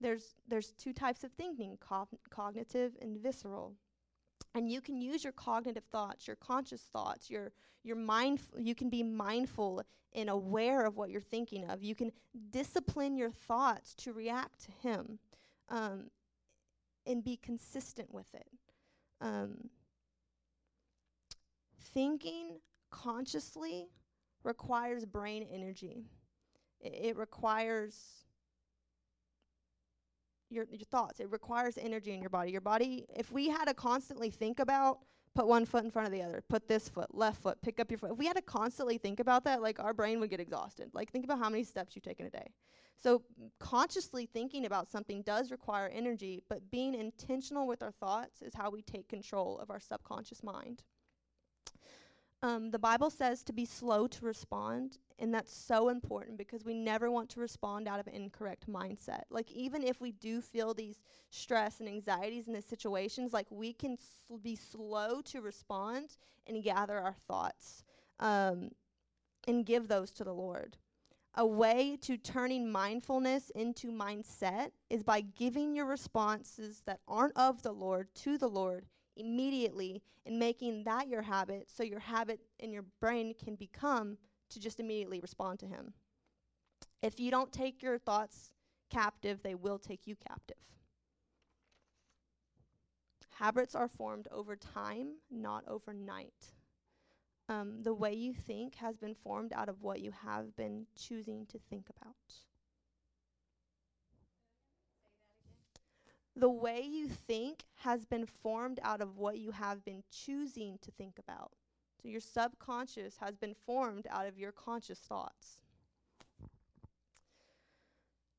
there's 0.00 0.34
there's 0.48 0.72
two 0.72 0.92
types 0.92 1.24
of 1.24 1.32
thinking 1.32 1.78
cognitive 2.30 2.92
and 3.00 3.18
visceral. 3.18 3.74
And 4.54 4.70
you 4.70 4.80
can 4.80 5.00
use 5.00 5.24
your 5.24 5.32
cognitive 5.32 5.84
thoughts 5.84 6.26
your 6.26 6.36
conscious 6.36 6.82
thoughts 6.82 7.30
your 7.30 7.52
your 7.82 7.96
mind 7.96 8.40
you 8.58 8.74
can 8.74 8.90
be 8.90 9.02
mindful 9.02 9.82
and 10.14 10.30
aware 10.30 10.84
of 10.84 10.96
what 10.96 11.10
you're 11.10 11.20
thinking 11.20 11.68
of. 11.68 11.82
You 11.82 11.94
can 11.94 12.12
discipline 12.50 13.16
your 13.16 13.30
thoughts 13.30 13.94
to 13.96 14.12
react 14.12 14.64
to 14.64 14.88
him 14.88 15.18
um, 15.68 16.10
and 17.06 17.22
be 17.22 17.36
consistent 17.36 18.12
with 18.12 18.32
it. 18.34 18.48
Um, 19.20 19.68
thinking 21.92 22.60
consciously 22.90 23.88
requires 24.44 25.04
brain 25.04 25.46
energy. 25.50 26.06
It, 26.80 26.94
it 26.94 27.16
requires 27.16 28.24
your 30.50 30.66
your 30.70 30.86
thoughts. 30.90 31.20
It 31.20 31.30
requires 31.30 31.78
energy 31.78 32.12
in 32.12 32.20
your 32.20 32.30
body. 32.30 32.50
Your 32.50 32.60
body, 32.60 33.06
if 33.16 33.30
we 33.32 33.48
had 33.48 33.66
to 33.66 33.74
constantly 33.74 34.30
think 34.30 34.58
about 34.60 35.00
put 35.34 35.46
one 35.46 35.64
foot 35.64 35.84
in 35.84 35.90
front 35.90 36.06
of 36.06 36.12
the 36.12 36.20
other, 36.22 36.42
put 36.48 36.66
this 36.66 36.88
foot, 36.88 37.14
left 37.14 37.40
foot, 37.40 37.62
pick 37.62 37.78
up 37.78 37.90
your 37.90 37.98
foot. 37.98 38.10
If 38.12 38.18
we 38.18 38.26
had 38.26 38.34
to 38.36 38.42
constantly 38.42 38.98
think 38.98 39.20
about 39.20 39.44
that, 39.44 39.62
like 39.62 39.78
our 39.78 39.94
brain 39.94 40.18
would 40.18 40.30
get 40.30 40.40
exhausted. 40.40 40.90
Like 40.92 41.12
think 41.12 41.24
about 41.24 41.38
how 41.38 41.48
many 41.48 41.62
steps 41.62 41.94
you 41.94 42.02
take 42.02 42.18
in 42.18 42.26
a 42.26 42.30
day. 42.30 42.52
So 43.00 43.22
consciously 43.60 44.26
thinking 44.26 44.66
about 44.66 44.90
something 44.90 45.22
does 45.22 45.52
require 45.52 45.88
energy, 45.94 46.42
but 46.48 46.68
being 46.72 46.94
intentional 46.94 47.68
with 47.68 47.84
our 47.84 47.92
thoughts 47.92 48.42
is 48.42 48.52
how 48.52 48.70
we 48.70 48.82
take 48.82 49.08
control 49.08 49.58
of 49.60 49.70
our 49.70 49.78
subconscious 49.78 50.42
mind. 50.42 50.82
Um, 52.40 52.70
the 52.70 52.78
Bible 52.78 53.10
says 53.10 53.42
to 53.44 53.52
be 53.52 53.64
slow 53.64 54.06
to 54.06 54.24
respond, 54.24 54.98
and 55.18 55.34
that's 55.34 55.52
so 55.52 55.88
important 55.88 56.38
because 56.38 56.64
we 56.64 56.72
never 56.72 57.10
want 57.10 57.28
to 57.30 57.40
respond 57.40 57.88
out 57.88 57.98
of 57.98 58.06
an 58.06 58.14
incorrect 58.14 58.70
mindset. 58.70 59.22
Like, 59.28 59.50
even 59.50 59.82
if 59.82 60.00
we 60.00 60.12
do 60.12 60.40
feel 60.40 60.72
these 60.72 61.02
stress 61.30 61.80
and 61.80 61.88
anxieties 61.88 62.46
in 62.46 62.54
these 62.54 62.64
situations, 62.64 63.32
like, 63.32 63.50
we 63.50 63.72
can 63.72 63.96
sl- 63.96 64.36
be 64.36 64.54
slow 64.54 65.20
to 65.22 65.40
respond 65.40 66.16
and 66.46 66.62
gather 66.62 66.96
our 66.96 67.16
thoughts 67.26 67.82
um, 68.20 68.70
and 69.48 69.66
give 69.66 69.88
those 69.88 70.12
to 70.12 70.22
the 70.22 70.34
Lord. 70.34 70.76
A 71.34 71.46
way 71.46 71.98
to 72.02 72.16
turning 72.16 72.70
mindfulness 72.70 73.50
into 73.50 73.88
mindset 73.88 74.70
is 74.90 75.02
by 75.02 75.22
giving 75.22 75.74
your 75.74 75.86
responses 75.86 76.82
that 76.86 77.00
aren't 77.08 77.36
of 77.36 77.62
the 77.62 77.72
Lord 77.72 78.14
to 78.16 78.38
the 78.38 78.48
Lord 78.48 78.86
immediately 79.18 80.02
and 80.24 80.38
making 80.38 80.84
that 80.84 81.08
your 81.08 81.22
habit 81.22 81.68
so 81.68 81.82
your 81.82 82.00
habit 82.00 82.40
in 82.58 82.72
your 82.72 82.84
brain 83.00 83.34
can 83.42 83.54
become 83.54 84.16
to 84.50 84.60
just 84.60 84.80
immediately 84.80 85.20
respond 85.20 85.58
to 85.60 85.66
him. 85.66 85.92
If 87.02 87.20
you 87.20 87.30
don't 87.30 87.52
take 87.52 87.82
your 87.82 87.98
thoughts 87.98 88.50
captive, 88.90 89.42
they 89.42 89.54
will 89.54 89.78
take 89.78 90.06
you 90.06 90.16
captive. 90.16 90.56
Habits 93.38 93.74
are 93.74 93.88
formed 93.88 94.26
over 94.32 94.56
time, 94.56 95.12
not 95.30 95.64
overnight. 95.68 96.52
Um, 97.48 97.82
the 97.82 97.94
way 97.94 98.12
you 98.12 98.34
think 98.34 98.74
has 98.76 98.96
been 98.96 99.14
formed 99.14 99.52
out 99.52 99.68
of 99.68 99.82
what 99.82 100.00
you 100.00 100.12
have 100.24 100.56
been 100.56 100.86
choosing 100.96 101.46
to 101.46 101.58
think 101.70 101.86
about. 101.88 102.16
The 106.38 106.48
way 106.48 106.82
you 106.88 107.08
think 107.08 107.64
has 107.78 108.04
been 108.04 108.24
formed 108.24 108.78
out 108.84 109.00
of 109.00 109.16
what 109.18 109.38
you 109.38 109.50
have 109.50 109.84
been 109.84 110.04
choosing 110.08 110.78
to 110.82 110.92
think 110.92 111.18
about. 111.18 111.50
So 112.00 112.08
your 112.08 112.20
subconscious 112.20 113.16
has 113.16 113.36
been 113.36 113.54
formed 113.66 114.06
out 114.08 114.24
of 114.26 114.38
your 114.38 114.52
conscious 114.52 115.00
thoughts. 115.00 115.58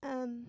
Um, 0.02 0.46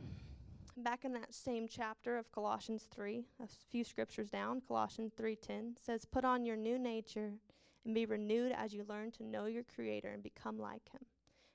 back 0.77 1.05
in 1.05 1.13
that 1.15 1.35
same 1.35 1.67
chapter 1.67 2.17
of 2.17 2.31
Colossians 2.31 2.87
3, 2.89 3.25
a 3.43 3.49
few 3.69 3.83
scriptures 3.83 4.31
down, 4.31 4.61
Colossians 4.61 5.13
3:10 5.17 5.77
says, 5.77 6.05
"Put 6.05 6.25
on 6.25 6.45
your 6.45 6.57
new 6.57 6.79
nature 6.79 7.41
and 7.85 7.93
be 7.93 8.07
renewed 8.07 8.53
as 8.53 8.73
you 8.73 8.85
learn 8.85 9.11
to 9.13 9.25
know 9.25 9.47
your 9.47 9.65
creator 9.65 10.11
and 10.11 10.23
become 10.23 10.57
like 10.57 10.89
him." 10.91 11.05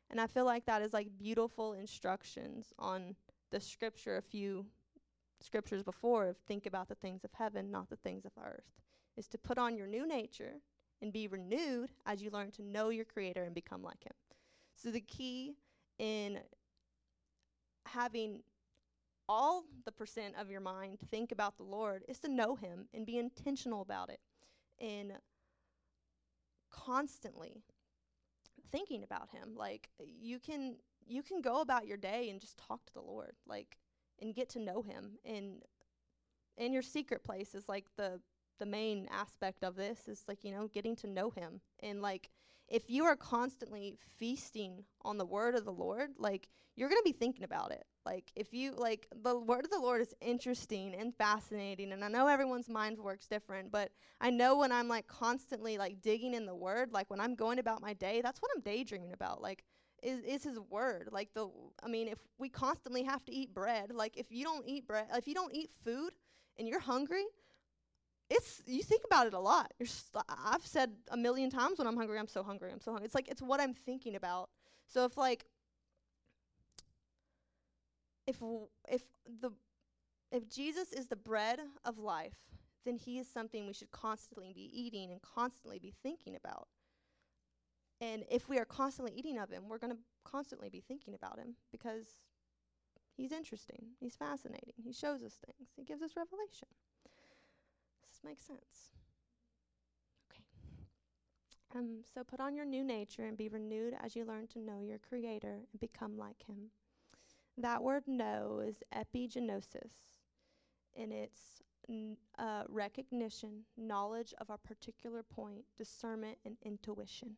And 0.09 0.19
I 0.19 0.27
feel 0.27 0.43
like 0.43 0.65
that 0.65 0.81
is 0.81 0.91
like 0.91 1.17
beautiful 1.17 1.71
instructions 1.71 2.73
on 2.77 3.15
the 3.49 3.61
scripture 3.61 4.17
a 4.17 4.21
few 4.21 4.65
scriptures 5.45 5.83
before 5.83 6.27
of 6.27 6.37
think 6.47 6.65
about 6.65 6.89
the 6.89 6.95
things 6.95 7.23
of 7.23 7.31
heaven, 7.33 7.71
not 7.71 7.89
the 7.89 7.95
things 7.97 8.25
of 8.25 8.31
earth, 8.43 8.65
is 9.15 9.27
to 9.29 9.37
put 9.37 9.57
on 9.57 9.77
your 9.77 9.87
new 9.87 10.07
nature 10.07 10.61
and 11.01 11.13
be 11.13 11.27
renewed 11.27 11.89
as 12.05 12.21
you 12.21 12.29
learn 12.31 12.51
to 12.51 12.63
know 12.63 12.89
your 12.89 13.05
creator 13.05 13.43
and 13.43 13.53
become 13.53 13.83
like 13.83 14.03
him. 14.03 14.13
So 14.75 14.91
the 14.91 15.01
key 15.01 15.55
in 15.99 16.39
having 17.85 18.41
all 19.27 19.63
the 19.85 19.91
percent 19.91 20.35
of 20.39 20.49
your 20.49 20.61
mind 20.61 20.97
think 21.09 21.31
about 21.31 21.57
the 21.57 21.63
Lord 21.63 22.03
is 22.07 22.19
to 22.19 22.27
know 22.27 22.55
him 22.55 22.87
and 22.93 23.05
be 23.05 23.17
intentional 23.17 23.81
about 23.81 24.09
it 24.09 24.19
and 24.79 25.13
constantly 26.69 27.63
thinking 28.71 29.03
about 29.03 29.29
him. 29.29 29.55
Like 29.55 29.89
you 29.99 30.39
can 30.39 30.75
you 31.07 31.21
can 31.21 31.41
go 31.41 31.61
about 31.61 31.87
your 31.87 31.97
day 31.97 32.29
and 32.29 32.39
just 32.41 32.57
talk 32.57 32.83
to 32.85 32.93
the 32.93 33.01
Lord, 33.01 33.33
like 33.47 33.77
and 34.21 34.33
get 34.35 34.49
to 34.49 34.59
know 34.59 34.81
him 34.81 35.17
and 35.25 35.61
in 36.57 36.73
your 36.73 36.81
secret 36.81 37.23
place 37.23 37.53
is 37.55 37.67
like 37.67 37.85
the 37.97 38.19
the 38.59 38.65
main 38.65 39.07
aspect 39.11 39.63
of 39.63 39.75
this 39.75 40.07
is 40.07 40.23
like, 40.27 40.43
you 40.43 40.51
know, 40.51 40.67
getting 40.67 40.95
to 40.97 41.07
know 41.07 41.29
him. 41.29 41.59
And 41.81 42.01
like 42.01 42.29
if 42.69 42.89
you 42.89 43.03
are 43.03 43.15
constantly 43.15 43.97
feasting 44.17 44.85
on 45.03 45.17
the 45.17 45.25
word 45.25 45.55
of 45.55 45.65
the 45.65 45.73
Lord, 45.73 46.11
like 46.17 46.47
you're 46.75 46.89
going 46.89 47.01
to 47.01 47.11
be 47.11 47.17
thinking 47.17 47.43
about 47.43 47.71
it. 47.71 47.83
Like 48.05 48.31
if 48.35 48.53
you 48.53 48.73
like 48.77 49.07
the 49.23 49.37
word 49.37 49.65
of 49.65 49.71
the 49.71 49.79
Lord 49.79 50.01
is 50.01 50.13
interesting 50.21 50.95
and 50.95 51.13
fascinating 51.15 51.91
and 51.91 52.03
I 52.03 52.07
know 52.07 52.27
everyone's 52.27 52.69
mind 52.69 52.97
works 52.97 53.27
different, 53.27 53.71
but 53.71 53.91
I 54.21 54.29
know 54.29 54.57
when 54.57 54.71
I'm 54.71 54.87
like 54.87 55.07
constantly 55.07 55.77
like 55.77 56.01
digging 56.01 56.33
in 56.33 56.45
the 56.45 56.55
word, 56.55 56.93
like 56.93 57.09
when 57.09 57.19
I'm 57.19 57.35
going 57.35 57.59
about 57.59 57.81
my 57.81 57.93
day, 57.93 58.21
that's 58.21 58.41
what 58.41 58.51
I'm 58.55 58.61
daydreaming 58.61 59.11
about. 59.11 59.41
Like 59.41 59.63
is 60.03 60.21
is 60.23 60.43
his 60.43 60.59
word. 60.59 61.09
Like 61.11 61.33
the 61.33 61.49
I 61.83 61.87
mean, 61.87 62.07
if 62.07 62.19
we 62.37 62.49
constantly 62.49 63.03
have 63.03 63.23
to 63.25 63.31
eat 63.33 63.53
bread, 63.53 63.91
like 63.93 64.17
if 64.17 64.31
you 64.31 64.43
don't 64.43 64.67
eat 64.67 64.87
bread, 64.87 65.07
if 65.15 65.27
you 65.27 65.33
don't 65.33 65.53
eat 65.53 65.71
food 65.83 66.13
and 66.57 66.67
you're 66.67 66.79
hungry, 66.79 67.25
it's 68.29 68.61
you 68.65 68.83
think 68.83 69.03
about 69.05 69.27
it 69.27 69.33
a 69.33 69.39
lot. 69.39 69.73
You're 69.79 69.87
st- 69.87 70.25
I've 70.29 70.65
said 70.65 70.91
a 71.11 71.17
million 71.17 71.49
times 71.49 71.77
when 71.77 71.87
I'm 71.87 71.95
hungry, 71.97 72.17
I'm 72.17 72.27
so 72.27 72.43
hungry, 72.43 72.71
I'm 72.71 72.81
so 72.81 72.91
hungry. 72.91 73.05
It's 73.05 73.15
like 73.15 73.27
it's 73.27 73.41
what 73.41 73.59
I'm 73.59 73.73
thinking 73.73 74.15
about. 74.15 74.49
So 74.87 75.05
if 75.05 75.17
like 75.17 75.45
if 78.27 78.39
w- 78.39 78.67
if 78.89 79.03
the 79.41 79.51
if 80.31 80.49
Jesus 80.49 80.91
is 80.91 81.07
the 81.07 81.15
bread 81.15 81.59
of 81.85 81.99
life, 81.99 82.35
then 82.85 82.95
he 82.97 83.19
is 83.19 83.27
something 83.27 83.65
we 83.65 83.73
should 83.73 83.91
constantly 83.91 84.53
be 84.53 84.69
eating 84.73 85.11
and 85.11 85.21
constantly 85.21 85.79
be 85.79 85.93
thinking 86.03 86.35
about. 86.35 86.67
And 88.01 88.23
if 88.29 88.49
we 88.49 88.57
are 88.57 88.65
constantly 88.65 89.13
eating 89.15 89.37
of 89.37 89.49
him, 89.49 89.63
we're 89.69 89.77
going 89.77 89.93
to 89.93 89.99
constantly 90.23 90.69
be 90.69 90.81
thinking 90.81 91.13
about 91.13 91.39
him 91.39 91.55
because 91.71 92.17
he's 93.15 93.31
interesting, 93.31 93.87
he's 93.99 94.15
fascinating, 94.15 94.73
he 94.83 94.91
shows 94.93 95.23
us 95.23 95.39
things, 95.45 95.69
he 95.75 95.83
gives 95.83 96.01
us 96.01 96.15
revelation. 96.15 96.67
Does 98.01 98.09
this 98.11 98.23
make 98.23 98.39
sense? 98.39 98.91
Okay. 100.31 100.43
Um, 101.75 102.01
so 102.13 102.23
put 102.23 102.39
on 102.39 102.55
your 102.55 102.65
new 102.65 102.83
nature 102.83 103.25
and 103.25 103.37
be 103.37 103.49
renewed 103.49 103.95
as 104.01 104.15
you 104.15 104.25
learn 104.25 104.47
to 104.47 104.59
know 104.59 104.79
your 104.81 104.99
Creator 104.99 105.61
and 105.71 105.79
become 105.79 106.17
like 106.17 106.43
Him. 106.47 106.71
That 107.57 107.83
word 107.83 108.03
know 108.07 108.61
is 108.65 108.83
epigenosis, 108.93 109.91
and 110.95 111.11
it's 111.11 111.61
n- 111.89 112.17
uh, 112.37 112.63
recognition, 112.69 113.65
knowledge 113.77 114.33
of 114.39 114.49
a 114.49 114.57
particular 114.57 115.23
point, 115.23 115.65
discernment, 115.77 116.37
and 116.45 116.57
intuition. 116.63 117.37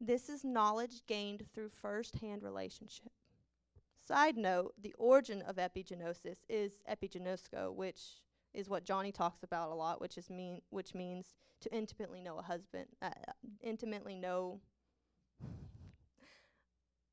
This 0.00 0.28
is 0.28 0.44
knowledge 0.44 1.06
gained 1.06 1.46
through 1.54 1.70
first 1.70 2.16
hand 2.16 2.42
relationship. 2.42 3.12
Side 4.06 4.36
note 4.36 4.74
the 4.80 4.94
origin 4.98 5.42
of 5.42 5.56
epigenosis 5.56 6.38
is 6.48 6.82
epigenosko, 6.88 7.74
which 7.74 8.20
is 8.54 8.68
what 8.68 8.84
Johnny 8.84 9.10
talks 9.10 9.42
about 9.42 9.70
a 9.70 9.74
lot, 9.74 10.00
which 10.00 10.16
is 10.16 10.30
mean, 10.30 10.60
which 10.70 10.94
means 10.94 11.34
to 11.60 11.74
intimately 11.74 12.20
know 12.20 12.38
a 12.38 12.42
husband, 12.42 12.86
uh, 13.02 13.10
intimately 13.62 14.14
know 14.14 14.60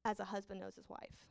as 0.05 0.19
a 0.19 0.25
husband 0.25 0.59
knows 0.59 0.75
his 0.75 0.89
wife. 0.89 1.25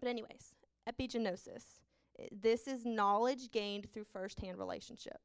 But 0.00 0.08
anyways, 0.08 0.54
epigenosis. 0.88 1.80
I- 2.18 2.28
This 2.32 2.66
is 2.66 2.84
knowledge 2.84 3.50
gained 3.50 3.90
through 3.92 4.04
first-hand 4.04 4.58
relationship. 4.58 5.20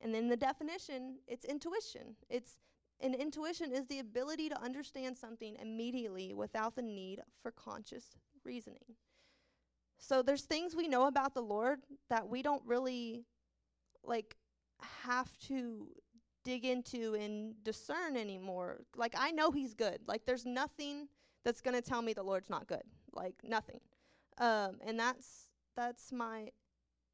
And 0.00 0.14
then 0.14 0.28
the 0.28 0.36
definition, 0.36 1.18
it's 1.26 1.44
intuition. 1.44 2.16
It's 2.28 2.58
and 3.02 3.14
intuition 3.14 3.72
is 3.72 3.86
the 3.86 3.98
ability 3.98 4.48
to 4.48 4.62
understand 4.62 5.18
something 5.18 5.56
immediately 5.60 6.32
without 6.32 6.76
the 6.76 6.82
need 6.82 7.20
for 7.42 7.50
conscious 7.50 8.16
reasoning. 8.44 8.96
So 9.98 10.22
there's 10.22 10.42
things 10.42 10.74
we 10.74 10.88
know 10.88 11.06
about 11.06 11.34
the 11.34 11.42
Lord 11.42 11.80
that 12.10 12.28
we 12.28 12.42
don't 12.42 12.62
really 12.66 13.24
like 14.04 14.36
have 15.02 15.36
to 15.48 15.88
dig 16.44 16.64
into 16.64 17.14
and 17.14 17.54
discern 17.62 18.16
anymore. 18.16 18.80
Like 18.96 19.14
I 19.16 19.30
know 19.30 19.50
he's 19.50 19.74
good. 19.74 20.00
Like 20.06 20.24
there's 20.24 20.44
nothing 20.44 21.08
that's 21.44 21.60
going 21.60 21.76
to 21.76 21.82
tell 21.82 22.02
me 22.02 22.12
the 22.12 22.22
Lord's 22.22 22.50
not 22.50 22.66
good. 22.66 22.82
Like 23.12 23.34
nothing. 23.44 23.80
Um 24.38 24.78
and 24.84 24.98
that's 24.98 25.48
that's 25.76 26.10
my 26.12 26.48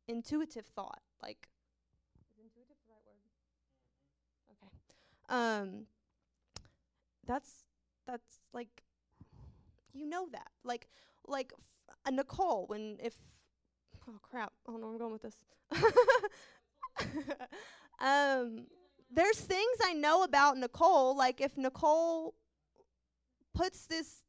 intuitive 0.06 0.66
thought. 0.66 1.02
Like 1.22 1.48
is 2.30 2.38
intuitive 2.42 2.76
the 2.86 2.90
right 2.90 3.04
word? 3.04 3.20
Okay. 4.52 4.72
Um 5.28 5.86
that's 7.26 7.64
that's 8.06 8.40
like 8.52 8.82
you 9.92 10.06
know 10.06 10.28
that. 10.32 10.48
Like 10.64 10.88
like 11.26 11.52
f- 11.56 11.96
uh, 12.06 12.10
Nicole 12.10 12.66
when 12.66 12.96
if 13.02 13.14
oh 14.08 14.18
crap, 14.22 14.52
I 14.66 14.72
don't 14.72 14.80
know 14.80 14.88
I'm 14.88 14.98
going 14.98 15.12
with 15.12 15.22
this. 15.22 15.44
um 18.00 18.66
there's 19.10 19.40
things 19.40 19.78
I 19.84 19.92
know 19.94 20.22
about 20.22 20.56
Nicole 20.56 21.16
like 21.16 21.40
if 21.40 21.56
Nicole 21.56 22.34
puts 23.54 23.86
this 23.86 24.22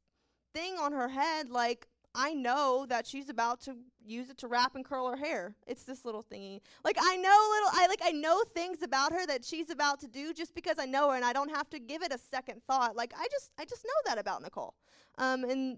thing 0.54 0.76
on 0.80 0.92
her 0.92 1.10
head 1.10 1.50
like 1.50 1.88
I 2.16 2.34
know 2.34 2.86
that 2.90 3.06
she's 3.06 3.30
about 3.30 3.62
to 3.62 3.76
use 4.04 4.30
it 4.30 4.38
to 4.40 4.48
wrap 4.48 4.76
and 4.76 4.84
curl 4.84 5.10
her 5.10 5.18
hair. 5.18 5.56
It's 5.68 5.84
this 5.84 6.06
little 6.06 6.24
thingy. 6.24 6.62
Like 6.84 6.98
I 7.00 7.16
know 7.18 7.48
little 7.52 7.70
I 7.74 7.88
like 7.88 8.02
I 8.04 8.12
know 8.12 8.42
things 8.56 8.82
about 8.82 9.14
her 9.14 9.26
that 9.28 9.46
she's 9.46 9.70
about 9.70 10.00
to 10.02 10.08
do 10.08 10.34
just 10.34 10.56
because 10.56 10.80
I 10.80 10.86
know 10.86 11.10
her 11.10 11.16
and 11.16 11.24
I 11.24 11.34
don't 11.34 11.56
have 11.56 11.70
to 11.70 11.80
give 11.80 12.02
it 12.02 12.12
a 12.12 12.18
second 12.18 12.62
thought. 12.66 12.96
Like 12.96 13.14
I 13.18 13.28
just 13.32 13.52
I 13.60 13.66
just 13.66 13.86
know 13.86 14.10
that 14.10 14.18
about 14.18 14.42
Nicole. 14.42 14.74
Um 15.18 15.44
and 15.44 15.78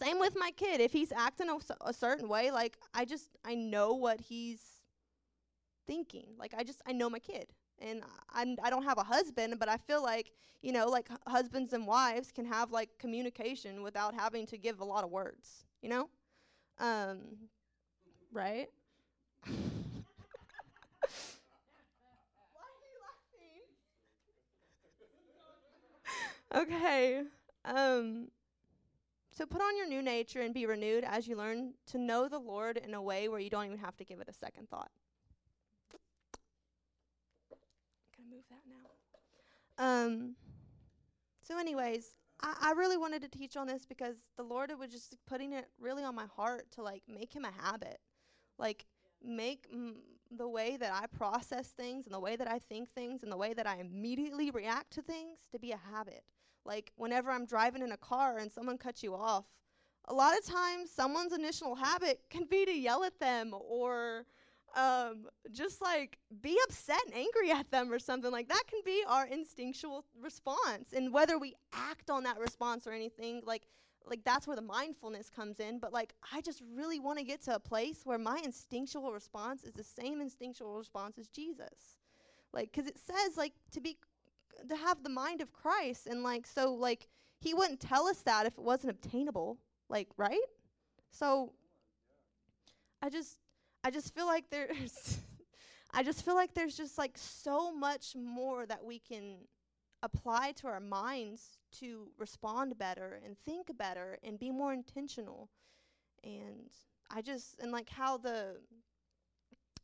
same 0.00 0.18
with 0.18 0.34
my 0.36 0.50
kid. 0.52 0.80
If 0.80 0.92
he's 0.92 1.12
acting 1.12 1.48
a 1.80 1.92
certain 1.92 2.28
way, 2.28 2.50
like 2.50 2.78
I 2.94 3.04
just 3.04 3.36
I 3.44 3.54
know 3.54 3.94
what 3.94 4.20
he's 4.20 4.60
thinking. 5.86 6.28
Like 6.38 6.54
I 6.56 6.64
just 6.64 6.80
I 6.86 6.92
know 6.92 7.10
my 7.10 7.18
kid. 7.18 7.52
And 7.80 8.02
I 8.32 8.56
I 8.62 8.70
don't 8.70 8.82
have 8.84 8.98
a 8.98 9.04
husband, 9.04 9.58
but 9.58 9.68
I 9.68 9.76
feel 9.76 10.02
like, 10.02 10.32
you 10.62 10.72
know, 10.72 10.86
like 10.88 11.08
husbands 11.26 11.72
and 11.72 11.86
wives 11.86 12.32
can 12.32 12.44
have 12.46 12.70
like 12.72 12.90
communication 12.98 13.82
without 13.82 14.14
having 14.14 14.46
to 14.46 14.58
give 14.58 14.80
a 14.80 14.84
lot 14.84 15.04
of 15.04 15.10
words, 15.10 15.64
you 15.82 15.88
know? 15.88 16.08
Um 16.78 17.20
right? 18.32 18.68
Why 22.52 22.62
are 22.62 22.84
you 22.92 22.98
laughing? 26.54 26.72
okay. 26.72 27.22
Um 27.64 28.28
so 29.30 29.46
put 29.46 29.60
on 29.62 29.76
your 29.76 29.86
new 29.86 30.02
nature 30.02 30.40
and 30.42 30.52
be 30.52 30.66
renewed 30.66 31.04
as 31.04 31.26
you 31.28 31.36
learn 31.36 31.74
to 31.86 31.98
know 31.98 32.28
the 32.28 32.38
Lord 32.38 32.76
in 32.76 32.94
a 32.94 33.00
way 33.02 33.28
where 33.28 33.40
you 33.40 33.50
don't 33.50 33.64
even 33.66 33.78
have 33.78 33.96
to 33.98 34.04
give 34.04 34.20
it 34.20 34.28
a 34.28 34.32
second 34.32 34.68
thought. 34.68 34.90
I'm 38.38 38.56
gonna 38.56 38.82
move 38.82 38.88
that 39.76 39.84
now. 39.84 40.06
Um. 40.06 40.36
So, 41.40 41.58
anyways, 41.58 42.14
I, 42.42 42.54
I 42.60 42.72
really 42.72 42.96
wanted 42.96 43.22
to 43.22 43.28
teach 43.28 43.56
on 43.56 43.66
this 43.66 43.86
because 43.86 44.16
the 44.36 44.42
Lord 44.42 44.70
was 44.78 44.90
just 44.90 45.16
putting 45.26 45.52
it 45.52 45.66
really 45.80 46.04
on 46.04 46.14
my 46.14 46.26
heart 46.36 46.70
to 46.72 46.82
like 46.82 47.02
make 47.08 47.34
Him 47.34 47.44
a 47.44 47.62
habit, 47.62 47.98
like 48.58 48.86
make 49.24 49.72
mm, 49.72 49.94
the 50.36 50.48
way 50.48 50.76
that 50.76 50.92
I 50.92 51.06
process 51.06 51.68
things 51.68 52.06
and 52.06 52.14
the 52.14 52.20
way 52.20 52.36
that 52.36 52.48
I 52.48 52.58
think 52.58 52.90
things 52.90 53.22
and 53.22 53.32
the 53.32 53.36
way 53.36 53.54
that 53.54 53.66
I 53.66 53.78
immediately 53.78 54.50
react 54.50 54.92
to 54.92 55.02
things 55.02 55.38
to 55.52 55.58
be 55.58 55.72
a 55.72 55.80
habit. 55.92 56.22
Like 56.64 56.92
whenever 56.96 57.30
I'm 57.30 57.46
driving 57.46 57.82
in 57.82 57.92
a 57.92 57.96
car 57.96 58.38
and 58.38 58.52
someone 58.52 58.78
cuts 58.78 59.02
you 59.02 59.14
off, 59.14 59.46
a 60.06 60.14
lot 60.14 60.36
of 60.36 60.44
times 60.44 60.90
someone's 60.90 61.32
initial 61.32 61.74
habit 61.74 62.20
can 62.30 62.44
be 62.44 62.64
to 62.64 62.72
yell 62.72 63.04
at 63.04 63.18
them 63.18 63.54
or 63.54 64.26
um, 64.76 65.26
just 65.52 65.80
like 65.80 66.18
be 66.42 66.58
upset 66.64 67.00
and 67.06 67.14
angry 67.14 67.50
at 67.50 67.70
them 67.70 67.92
or 67.92 67.98
something. 67.98 68.30
Like 68.30 68.48
that 68.48 68.64
can 68.68 68.80
be 68.84 69.02
our 69.06 69.26
instinctual 69.26 70.04
response. 70.20 70.92
And 70.94 71.12
whether 71.12 71.38
we 71.38 71.54
act 71.72 72.10
on 72.10 72.24
that 72.24 72.38
response 72.38 72.86
or 72.86 72.92
anything 72.92 73.42
like 73.44 73.62
like 74.06 74.24
that's 74.24 74.46
where 74.46 74.56
the 74.56 74.62
mindfulness 74.62 75.28
comes 75.30 75.60
in. 75.60 75.78
But 75.78 75.92
like 75.92 76.14
i 76.32 76.40
just 76.40 76.62
really 76.74 77.00
want 77.00 77.18
to 77.18 77.24
get 77.24 77.42
to 77.42 77.54
a 77.54 77.60
place 77.60 78.00
where 78.04 78.18
my 78.18 78.40
instinctual 78.44 79.12
response 79.12 79.64
is 79.64 79.72
the 79.72 79.84
same 79.84 80.20
instinctual 80.20 80.76
response 80.76 81.18
as 81.18 81.28
jesus. 81.28 81.96
Like 82.52 82.72
because 82.72 82.88
it 82.88 82.98
says 82.98 83.36
like 83.36 83.52
to 83.72 83.80
be 83.80 83.96
to 84.68 84.76
have 84.76 85.02
the 85.02 85.10
mind 85.10 85.40
of 85.40 85.52
christ. 85.52 86.06
And 86.06 86.22
like 86.22 86.46
so 86.46 86.72
like 86.74 87.08
he 87.40 87.54
wouldn't 87.54 87.80
tell 87.80 88.06
us 88.06 88.22
that 88.22 88.46
if 88.46 88.54
it 88.54 88.64
wasn't 88.64 88.90
obtainable. 88.90 89.58
Like 89.88 90.08
right? 90.16 90.38
So 91.10 91.52
i 93.00 93.08
just 93.08 93.38
I 93.88 93.90
just 93.90 94.14
feel 94.14 94.26
like 94.26 94.50
there's 94.50 95.18
I 95.94 96.02
just 96.02 96.22
feel 96.22 96.34
like 96.34 96.52
there's 96.52 96.76
just 96.76 96.98
like 96.98 97.16
so 97.16 97.72
much 97.74 98.14
more 98.14 98.66
that 98.66 98.84
we 98.84 98.98
can 98.98 99.38
apply 100.02 100.52
to 100.56 100.66
our 100.66 100.78
minds 100.78 101.56
to 101.80 102.08
respond 102.18 102.76
better 102.76 103.18
and 103.24 103.34
think 103.46 103.74
better 103.78 104.18
and 104.22 104.38
be 104.38 104.50
more 104.50 104.74
intentional. 104.74 105.48
And 106.22 106.68
I 107.10 107.22
just 107.22 107.58
and 107.60 107.72
like 107.72 107.88
how 107.88 108.18
the 108.18 108.56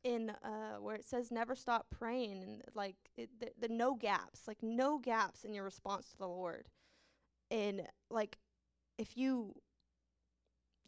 in 0.03 0.29
uh 0.29 0.75
where 0.81 0.97
it 0.97 1.07
says 1.07 1.31
never 1.31 1.55
stop 1.55 1.87
praying 1.89 2.43
and 2.43 2.63
like 2.75 2.97
it, 3.17 3.31
the, 3.41 3.53
the 3.59 3.73
no 3.73 3.95
gaps, 3.95 4.43
like 4.47 4.63
no 4.63 4.99
gaps 4.99 5.45
in 5.45 5.55
your 5.55 5.65
response 5.65 6.11
to 6.11 6.19
the 6.19 6.29
Lord. 6.29 6.69
And 7.51 7.89
like 8.11 8.37
if 8.99 9.17
you 9.17 9.55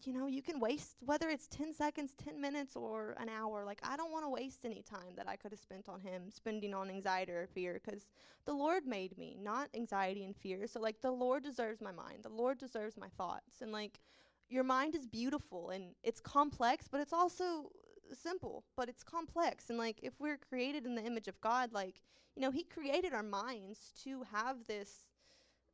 you 0.05 0.13
know, 0.13 0.27
you 0.27 0.43
can 0.43 0.61
waste 0.61 0.97
whether 1.01 1.29
it's 1.29 1.47
10 1.49 1.75
seconds, 1.75 2.13
10 2.23 2.41
minutes 2.41 2.77
or 2.77 3.17
an 3.19 3.29
hour. 3.29 3.65
Like 3.65 3.81
I 3.83 3.97
don't 3.97 4.13
want 4.13 4.25
to 4.25 4.29
waste 4.29 4.65
any 4.65 4.83
time 4.83 5.15
that 5.17 5.29
I 5.29 5.37
could 5.37 5.53
have 5.53 5.61
spent 5.61 5.89
on 5.89 6.01
him 6.01 6.31
spending 6.31 6.75
on 6.75 6.91
anxiety 6.91 7.33
or 7.33 7.47
fear 7.47 7.79
cuz 7.79 8.07
the 8.45 8.53
Lord 8.53 8.87
made 8.87 9.17
me, 9.19 9.37
not 9.41 9.69
anxiety 9.75 10.25
and 10.25 10.37
fear. 10.37 10.67
So 10.67 10.81
like 10.81 11.01
the 11.01 11.11
Lord 11.11 11.43
deserves 11.43 11.81
my 11.81 11.93
mind. 11.93 12.25
The 12.25 12.29
Lord 12.29 12.59
deserves 12.59 12.97
my 12.97 13.09
thoughts. 13.09 13.63
And 13.63 13.73
like 13.73 14.01
your 14.49 14.65
mind 14.65 14.95
is 14.95 15.07
beautiful 15.07 15.71
and 15.71 15.95
it's 16.03 16.21
complex, 16.21 16.87
but 16.89 17.01
it's 17.01 17.13
also 17.13 17.71
simple, 18.13 18.65
but 18.77 18.89
it's 18.89 19.03
complex. 19.03 19.71
And 19.71 19.79
like 19.79 19.99
if 20.03 20.21
we're 20.21 20.39
created 20.39 20.87
in 20.87 20.95
the 20.95 21.03
image 21.05 21.29
of 21.29 21.41
God, 21.41 21.73
like, 21.73 22.01
you 22.35 22.43
know, 22.43 22.51
he 22.51 22.63
created 22.63 23.13
our 23.13 23.23
minds 23.23 23.93
to 24.05 24.23
have 24.33 24.67
this 24.67 25.09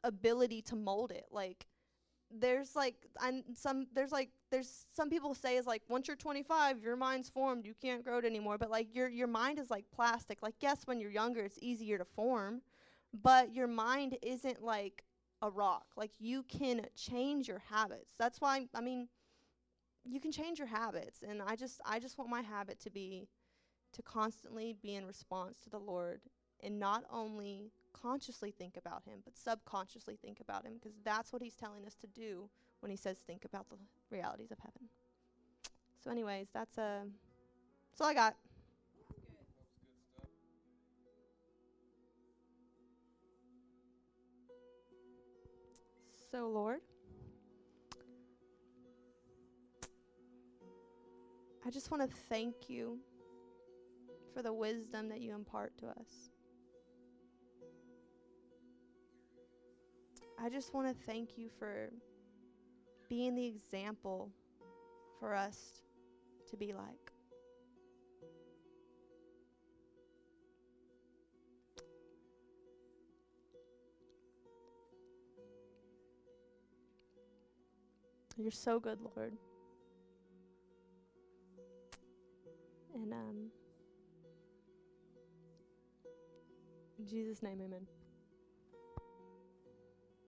ability 0.04 0.62
to 0.62 0.76
mold 0.76 1.10
it. 1.10 1.26
Like 1.30 1.66
there's 2.40 2.74
like 2.76 2.96
and 3.22 3.44
some 3.54 3.86
there's 3.94 4.12
like 4.12 4.30
there's 4.50 4.86
some 4.92 5.10
people 5.10 5.34
say 5.34 5.56
is 5.56 5.66
like 5.66 5.82
once 5.88 6.08
you're 6.08 6.16
25 6.16 6.82
your 6.82 6.96
mind's 6.96 7.28
formed 7.28 7.66
you 7.66 7.74
can't 7.80 8.04
grow 8.04 8.18
it 8.18 8.24
anymore. 8.24 8.58
But 8.58 8.70
like 8.70 8.94
your 8.94 9.08
your 9.08 9.28
mind 9.28 9.58
is 9.58 9.70
like 9.70 9.84
plastic. 9.94 10.42
Like 10.42 10.54
yes 10.60 10.82
when 10.86 11.00
you're 11.00 11.10
younger 11.10 11.40
it's 11.40 11.58
easier 11.60 11.98
to 11.98 12.04
form 12.04 12.62
but 13.22 13.54
your 13.54 13.66
mind 13.66 14.16
isn't 14.22 14.62
like 14.62 15.04
a 15.42 15.50
rock. 15.50 15.86
Like 15.96 16.12
you 16.18 16.44
can 16.44 16.86
change 16.96 17.48
your 17.48 17.62
habits. 17.70 18.14
That's 18.18 18.40
why 18.40 18.68
i 18.74 18.80
mean 18.80 19.08
you 20.04 20.20
can 20.20 20.32
change 20.32 20.58
your 20.58 20.68
habits. 20.68 21.22
And 21.26 21.42
i 21.42 21.56
just 21.56 21.80
i 21.84 21.98
just 21.98 22.18
want 22.18 22.30
my 22.30 22.42
habit 22.42 22.80
to 22.80 22.90
be 22.90 23.28
to 23.92 24.02
constantly 24.02 24.74
be 24.82 24.94
in 24.94 25.06
response 25.06 25.58
to 25.58 25.70
the 25.70 25.78
lord 25.78 26.22
and 26.62 26.78
not 26.78 27.04
only 27.10 27.72
consciously 27.92 28.50
think 28.50 28.76
about 28.76 29.04
him, 29.04 29.20
but 29.24 29.36
subconsciously 29.36 30.16
think 30.16 30.40
about 30.40 30.64
him 30.64 30.74
because 30.74 30.96
that's 31.04 31.32
what 31.32 31.42
he's 31.42 31.54
telling 31.54 31.84
us 31.86 31.94
to 31.96 32.06
do 32.08 32.48
when 32.80 32.90
he 32.90 32.96
says 32.96 33.18
think 33.18 33.44
about 33.44 33.68
the 33.68 33.76
realities 34.10 34.50
of 34.50 34.58
heaven. 34.58 34.88
So, 36.02 36.10
anyways, 36.10 36.48
that's 36.52 36.78
uh, 36.78 37.04
that's 37.90 38.00
all 38.00 38.08
I 38.08 38.14
got. 38.14 38.34
So, 46.30 46.48
Lord, 46.48 46.80
I 51.64 51.70
just 51.70 51.90
want 51.90 52.02
to 52.02 52.16
thank 52.28 52.68
you 52.68 52.98
for 54.34 54.42
the 54.42 54.52
wisdom 54.52 55.08
that 55.10 55.20
you 55.20 55.34
impart 55.34 55.76
to 55.78 55.88
us. 55.88 56.31
I 60.44 60.48
just 60.48 60.74
want 60.74 60.88
to 60.88 61.04
thank 61.06 61.38
you 61.38 61.48
for 61.56 61.92
being 63.08 63.36
the 63.36 63.46
example 63.46 64.28
for 65.20 65.36
us 65.36 65.82
to 66.50 66.56
be 66.56 66.72
like. 66.72 67.12
You're 78.36 78.50
so 78.50 78.80
good, 78.80 78.98
Lord. 79.14 79.34
And 82.94 83.12
um 83.12 83.50
in 86.98 87.06
Jesus' 87.06 87.44
name, 87.44 87.60
amen. 87.64 87.86